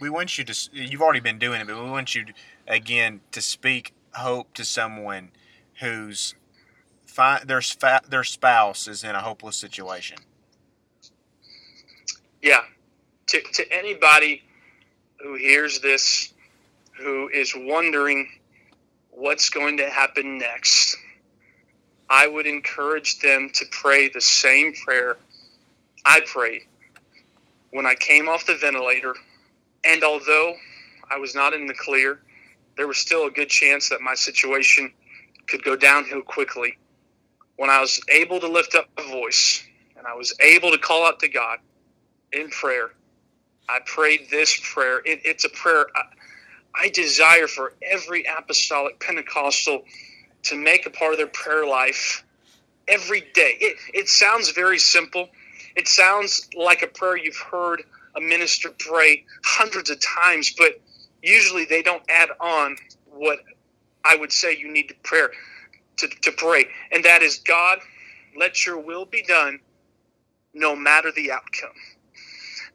[0.00, 2.32] we want you to you've already been doing it but we want you to,
[2.66, 5.32] again to speak hope to someone
[5.80, 6.34] who's
[7.04, 7.60] fi- their,
[8.08, 10.16] their spouse is in a hopeless situation
[12.42, 12.62] yeah
[13.26, 14.42] to, to anybody
[15.22, 16.32] who hears this
[16.98, 18.28] who is wondering
[19.10, 20.96] what's going to happen next
[22.08, 25.16] i would encourage them to pray the same prayer
[26.06, 26.62] i prayed
[27.72, 29.14] when i came off the ventilator
[29.84, 30.54] and although
[31.10, 32.20] I was not in the clear,
[32.76, 34.92] there was still a good chance that my situation
[35.46, 36.78] could go downhill quickly.
[37.56, 39.64] When I was able to lift up my voice
[39.96, 41.58] and I was able to call out to God
[42.32, 42.90] in prayer,
[43.68, 44.98] I prayed this prayer.
[45.04, 46.02] It, it's a prayer I,
[46.84, 49.82] I desire for every apostolic Pentecostal
[50.44, 52.24] to make a part of their prayer life
[52.88, 53.56] every day.
[53.60, 55.28] It, it sounds very simple.
[55.76, 57.82] It sounds like a prayer you've heard
[58.16, 60.80] a minister pray hundreds of times, but
[61.22, 62.76] usually they don't add on
[63.06, 63.38] what
[64.04, 65.26] I would say you need to pray
[65.98, 67.78] to, to pray, and that is God,
[68.38, 69.60] let your will be done,
[70.54, 71.70] no matter the outcome.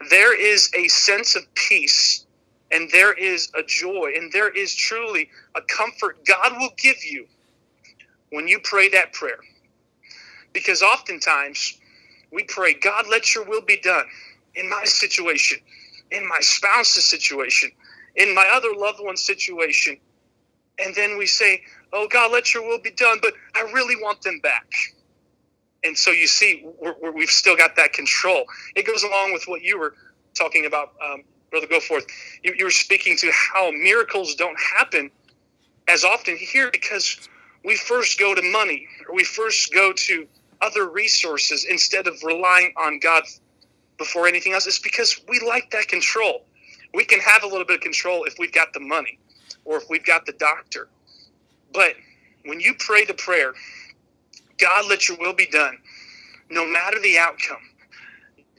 [0.10, 2.26] There is a sense of peace,
[2.72, 7.28] and there is a joy, and there is truly a comfort God will give you
[8.32, 9.40] when you pray that prayer.
[10.54, 11.80] Because oftentimes
[12.32, 14.06] we pray, God, let your will be done
[14.56, 15.60] in my situation,
[16.12, 17.72] in my spouse's situation,
[18.16, 19.98] in my other loved one's situation.
[20.80, 21.62] And then we say,
[21.94, 24.66] Oh God, let your will be done, but I really want them back.
[25.86, 26.66] And so you see,
[27.14, 28.46] we have still got that control.
[28.76, 29.96] It goes along with what you were
[30.36, 32.06] talking about, um, Brother Goforth.
[32.44, 35.12] You, you were speaking to how miracles don't happen
[35.88, 37.30] as often here because
[37.64, 40.28] we first go to money or we first go to
[40.62, 43.24] other resources instead of relying on God
[43.98, 46.46] before anything else It's because we like that control.
[46.94, 49.20] We can have a little bit of control if we've got the money
[49.66, 50.90] or if we've got the doctor.
[51.74, 51.94] But
[52.46, 53.54] when you pray the prayer,
[54.58, 55.78] God, let your will be done,
[56.50, 57.58] no matter the outcome,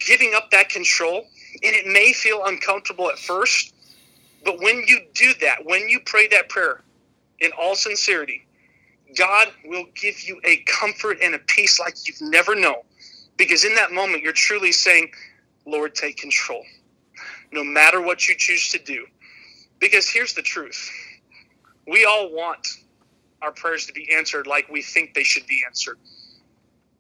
[0.07, 1.27] giving up that control,
[1.63, 3.75] and it may feel uncomfortable at first,
[4.45, 6.83] but when you do that, when you pray that prayer
[7.41, 8.47] in all sincerity,
[9.17, 12.83] God will give you a comfort and a peace like you've never known.
[13.37, 15.11] Because in that moment, you're truly saying,
[15.67, 16.63] Lord, take control,
[17.53, 19.07] no matter what you choose to do.
[19.79, 20.91] Because here's the truth
[21.87, 22.67] we all want
[23.47, 25.99] our prayers to be answered like we think they should be answered.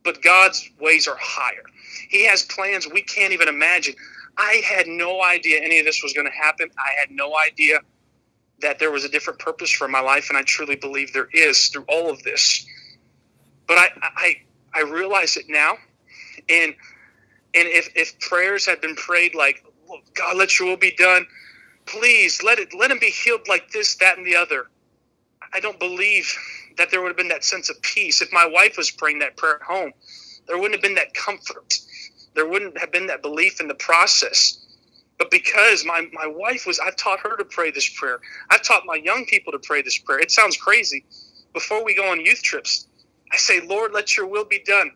[0.04, 1.64] But God's ways are higher.
[2.08, 3.94] He has plans we can't even imagine.
[4.38, 6.70] I had no idea any of this was going to happen.
[6.78, 7.80] I had no idea
[8.60, 11.66] that there was a different purpose for my life, and I truly believe there is
[11.68, 12.64] through all of this.
[13.66, 14.36] But I, I,
[14.74, 15.76] I realize it now,
[16.48, 16.74] and
[17.54, 19.64] and if, if prayers had been prayed like,
[20.14, 21.26] God, let your will be done,
[21.86, 24.66] please let it let him be healed like this, that, and the other.
[25.52, 26.32] I don't believe
[26.76, 28.22] that there would have been that sense of peace.
[28.22, 29.92] If my wife was praying that prayer at home,
[30.46, 31.78] there wouldn't have been that comfort.
[32.34, 34.58] There wouldn't have been that belief in the process.
[35.18, 38.20] But because my, my wife was, I've taught her to pray this prayer.
[38.50, 40.18] I've taught my young people to pray this prayer.
[40.20, 41.04] It sounds crazy.
[41.54, 42.86] Before we go on youth trips,
[43.32, 44.90] I say, Lord, let your will be done,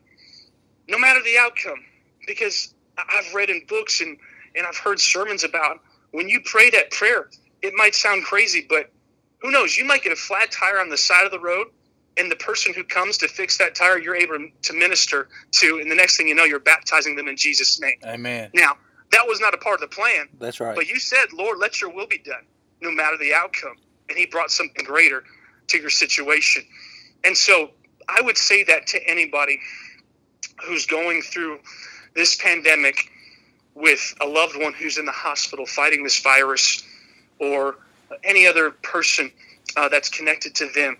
[0.88, 1.82] no matter the outcome.
[2.26, 4.18] Because I've read in books and,
[4.54, 5.80] and I've heard sermons about
[6.12, 7.30] when you pray that prayer,
[7.62, 8.90] it might sound crazy, but
[9.40, 9.76] who knows?
[9.76, 11.68] You might get a flat tire on the side of the road,
[12.18, 15.90] and the person who comes to fix that tire, you're able to minister to, and
[15.90, 17.96] the next thing you know, you're baptizing them in Jesus' name.
[18.04, 18.50] Amen.
[18.54, 18.76] Now,
[19.12, 20.28] that was not a part of the plan.
[20.38, 20.74] That's right.
[20.74, 22.44] But you said, Lord, let your will be done,
[22.80, 23.76] no matter the outcome.
[24.08, 25.24] And He brought something greater
[25.68, 26.64] to your situation.
[27.24, 27.70] And so
[28.08, 29.60] I would say that to anybody
[30.64, 31.60] who's going through
[32.14, 33.10] this pandemic
[33.74, 36.82] with a loved one who's in the hospital fighting this virus
[37.38, 37.76] or
[38.24, 39.30] any other person
[39.76, 40.96] uh, that's connected to them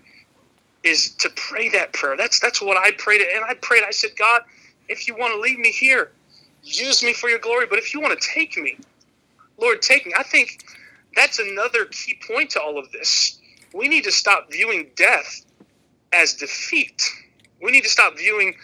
[0.83, 2.17] is to pray that prayer.
[2.17, 3.83] That's that's what I prayed, and I prayed.
[3.85, 4.41] I said, God,
[4.89, 6.11] if you want to leave me here,
[6.63, 7.67] use me for your glory.
[7.69, 8.77] But if you want to take me,
[9.57, 10.13] Lord, take me.
[10.17, 10.63] I think
[11.15, 13.39] that's another key point to all of this.
[13.73, 15.45] We need to stop viewing death
[16.13, 17.09] as defeat.
[17.61, 18.55] We need to stop viewing.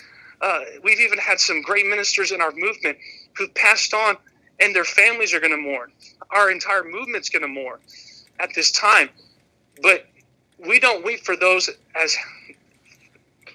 [0.41, 2.97] Uh, we've even had some great ministers in our movement
[3.37, 4.17] who passed on,
[4.59, 5.91] and their families are going to mourn.
[6.31, 7.79] Our entire movement's going to mourn
[8.39, 9.09] at this time.
[9.81, 10.07] But
[10.57, 12.15] we don't weep for those as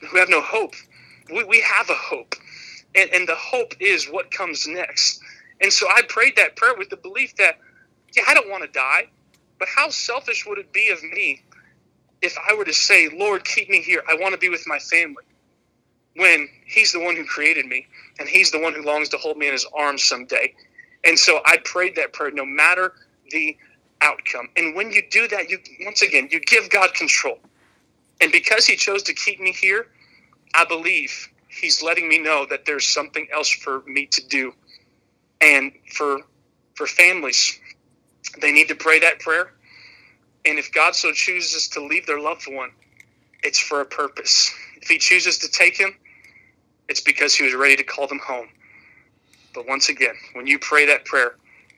[0.09, 0.75] who have no hope.
[1.33, 2.35] We, we have a hope.
[2.95, 5.21] And, and the hope is what comes next.
[5.61, 7.59] And so I prayed that prayer with the belief that,
[8.17, 9.09] yeah, I don't want to die,
[9.59, 11.43] but how selfish would it be of me
[12.21, 14.03] if I were to say, Lord, keep me here.
[14.09, 15.25] I want to be with my family.
[16.17, 17.87] When He's the one who created me
[18.19, 20.55] and He's the one who longs to hold me in His arms someday.
[21.05, 22.95] And so I prayed that prayer no matter
[23.31, 23.57] the
[24.03, 24.49] outcome.
[24.57, 27.39] And when you do that, you once again you give God control.
[28.21, 29.89] And because He chose to keep me here,
[30.55, 34.55] I believe He's letting me know that there's something else for me to do.
[35.41, 36.21] And for
[36.75, 37.59] for families,
[38.41, 39.53] they need to pray that prayer.
[40.45, 42.71] And if God so chooses to leave their loved one,
[43.43, 44.53] it's for a purpose.
[44.81, 45.95] If He chooses to take him,
[46.89, 48.49] it's because He was ready to call them home.
[49.55, 51.37] But once again, when you pray that prayer,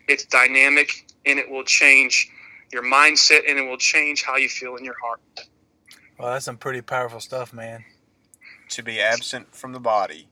[0.08, 2.30] it's dynamic and it will change
[2.72, 5.20] your mindset and it will change how you feel in your heart.
[6.18, 7.84] Well, that's some pretty powerful stuff, man.
[8.70, 10.28] To be absent from the body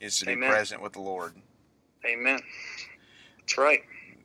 [0.00, 0.48] is to Amen.
[0.48, 1.34] be present with the Lord.
[2.04, 2.40] Amen.
[3.40, 3.80] That's right.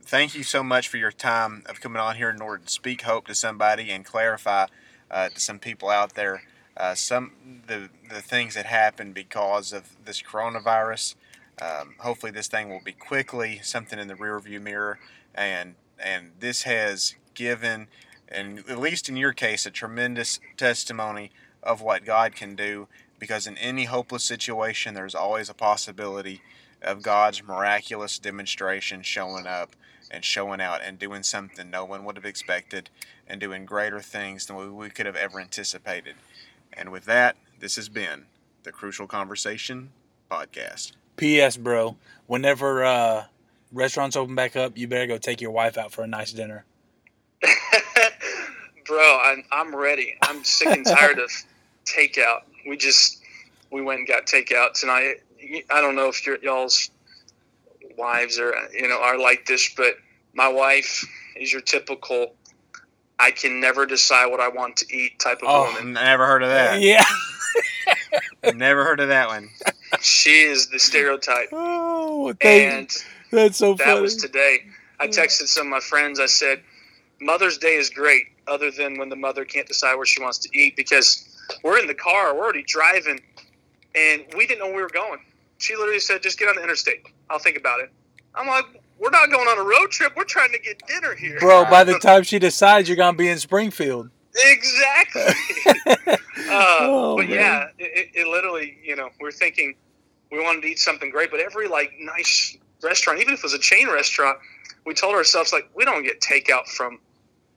[0.05, 3.03] Thank you so much for your time of coming on here in order to speak
[3.03, 4.67] hope to somebody and clarify
[5.09, 6.43] uh, to some people out there
[6.75, 7.31] uh, some
[7.67, 11.15] the the things that happened because of this coronavirus.
[11.61, 14.99] Um, hopefully, this thing will be quickly something in the rearview mirror,
[15.35, 17.87] and and this has given,
[18.27, 21.31] and at least in your case, a tremendous testimony
[21.63, 22.87] of what God can do.
[23.19, 26.41] Because in any hopeless situation, there's always a possibility
[26.81, 29.75] of God's miraculous demonstration showing up
[30.11, 32.89] and showing out and doing something no one would have expected
[33.27, 36.15] and doing greater things than we, could have ever anticipated.
[36.73, 38.25] And with that, this has been
[38.63, 39.91] the Crucial Conversation
[40.29, 40.91] podcast.
[41.15, 41.57] P.S.
[41.57, 41.95] Bro,
[42.27, 43.25] whenever uh,
[43.73, 46.65] restaurants open back up, you better go take your wife out for a nice dinner.
[48.85, 50.15] Bro, I'm, I'm ready.
[50.21, 51.31] I'm sick and tired of
[51.85, 52.41] takeout.
[52.67, 53.21] We just
[53.71, 55.15] we went and got takeout tonight.
[55.69, 56.89] I don't know if your y'all's
[57.97, 59.95] wives are you know are like this, but
[60.33, 61.05] my wife
[61.35, 62.35] is your typical.
[63.19, 65.93] I can never decide what I want to eat type of Oh, woman.
[65.93, 66.81] Never heard of that.
[66.81, 67.03] Yeah.
[68.53, 69.49] Never heard of that one.
[70.01, 74.01] She is the stereotype, Oh, thank, and that's so that funny.
[74.01, 74.59] was today.
[74.99, 76.19] I texted some of my friends.
[76.19, 76.61] I said,
[77.19, 80.49] Mother's Day is great, other than when the mother can't decide where she wants to
[80.57, 81.27] eat because
[81.63, 83.19] we're in the car, we're already driving,
[83.95, 85.19] and we didn't know where we were going.
[85.57, 87.05] She literally said, just get on the interstate.
[87.29, 87.91] I'll think about it.
[88.35, 88.65] I'm like,
[88.99, 90.13] we're not going on a road trip.
[90.15, 91.39] We're trying to get dinner here.
[91.39, 94.09] Bro, by the time she decides, you're gonna be in Springfield.
[94.35, 95.21] Exactly.
[96.07, 96.17] uh,
[96.49, 97.35] Oh, but man.
[97.37, 99.75] yeah, it, it literally, you know, we're thinking
[100.31, 103.53] we wanted to eat something great, but every like nice restaurant, even if it was
[103.53, 104.37] a chain restaurant,
[104.85, 106.99] we told ourselves like we don't get takeout from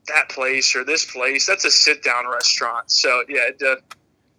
[0.09, 1.47] that place or this place.
[1.47, 2.91] That's a sit down restaurant.
[2.91, 3.77] So yeah, it, uh,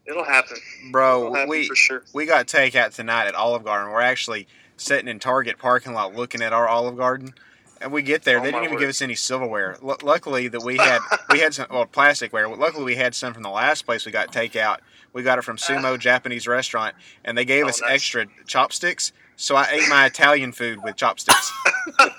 [0.06, 0.58] it'll happen.
[0.80, 2.04] It'll Bro, happen we sure.
[2.14, 3.92] we got takeout tonight at Olive Garden.
[3.92, 7.34] We're actually sitting in Target parking lot looking at our Olive Garden.
[7.80, 8.80] And we get there, Oh, they didn't even word.
[8.80, 9.78] give us any silverware.
[9.84, 12.58] L- luckily that we had we had some well plasticware.
[12.58, 14.78] Luckily we had some from the last place we got takeout.
[15.14, 17.92] We got it from Sumo Japanese restaurant, and they gave Oh, us nice.
[17.92, 19.12] extra chopsticks.
[19.40, 21.52] So I ate my Italian food with chopsticks.
[22.00, 22.12] I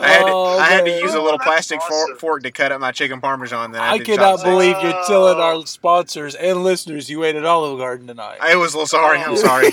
[0.00, 2.16] had to, Oh, I had to use a little That's plastic fork, awesome.
[2.18, 3.70] fork to cut up my chicken parmesan.
[3.72, 4.50] Then I, I did cannot chopsticks.
[4.50, 8.38] believe you're telling our sponsors and listeners you ate at Olive Garden tonight.
[8.40, 9.18] I was a little sorry.
[9.20, 9.68] I'm sorry.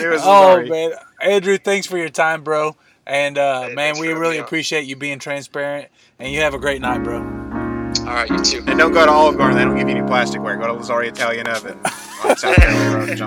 [0.00, 0.68] It was oh sorry.
[0.70, 2.74] man, Andrew, thanks for your time, bro.
[3.06, 4.44] And uh, Hey, man, we really me on.
[4.44, 5.88] appreciate you being transparent.
[6.18, 7.18] And you have a great night, bro.
[7.18, 8.64] All right, you too.
[8.66, 9.56] And don't go to Olive Garden.
[9.58, 10.58] They don't give you any plasticware.
[10.60, 11.78] Go to Lazari Italian Oven
[12.24, 13.26] on South Carolina Road in Oh.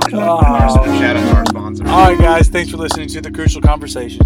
[1.00, 1.88] Shout out to our sponsor.
[1.88, 4.22] All right, guys, thanks for listening to the Crucial Conversation.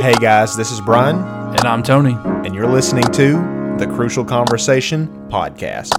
[0.00, 2.12] Hey guys, this is Brian, And I'm Tony.
[2.44, 5.98] and you're listening to the Crucial Conversation podcast.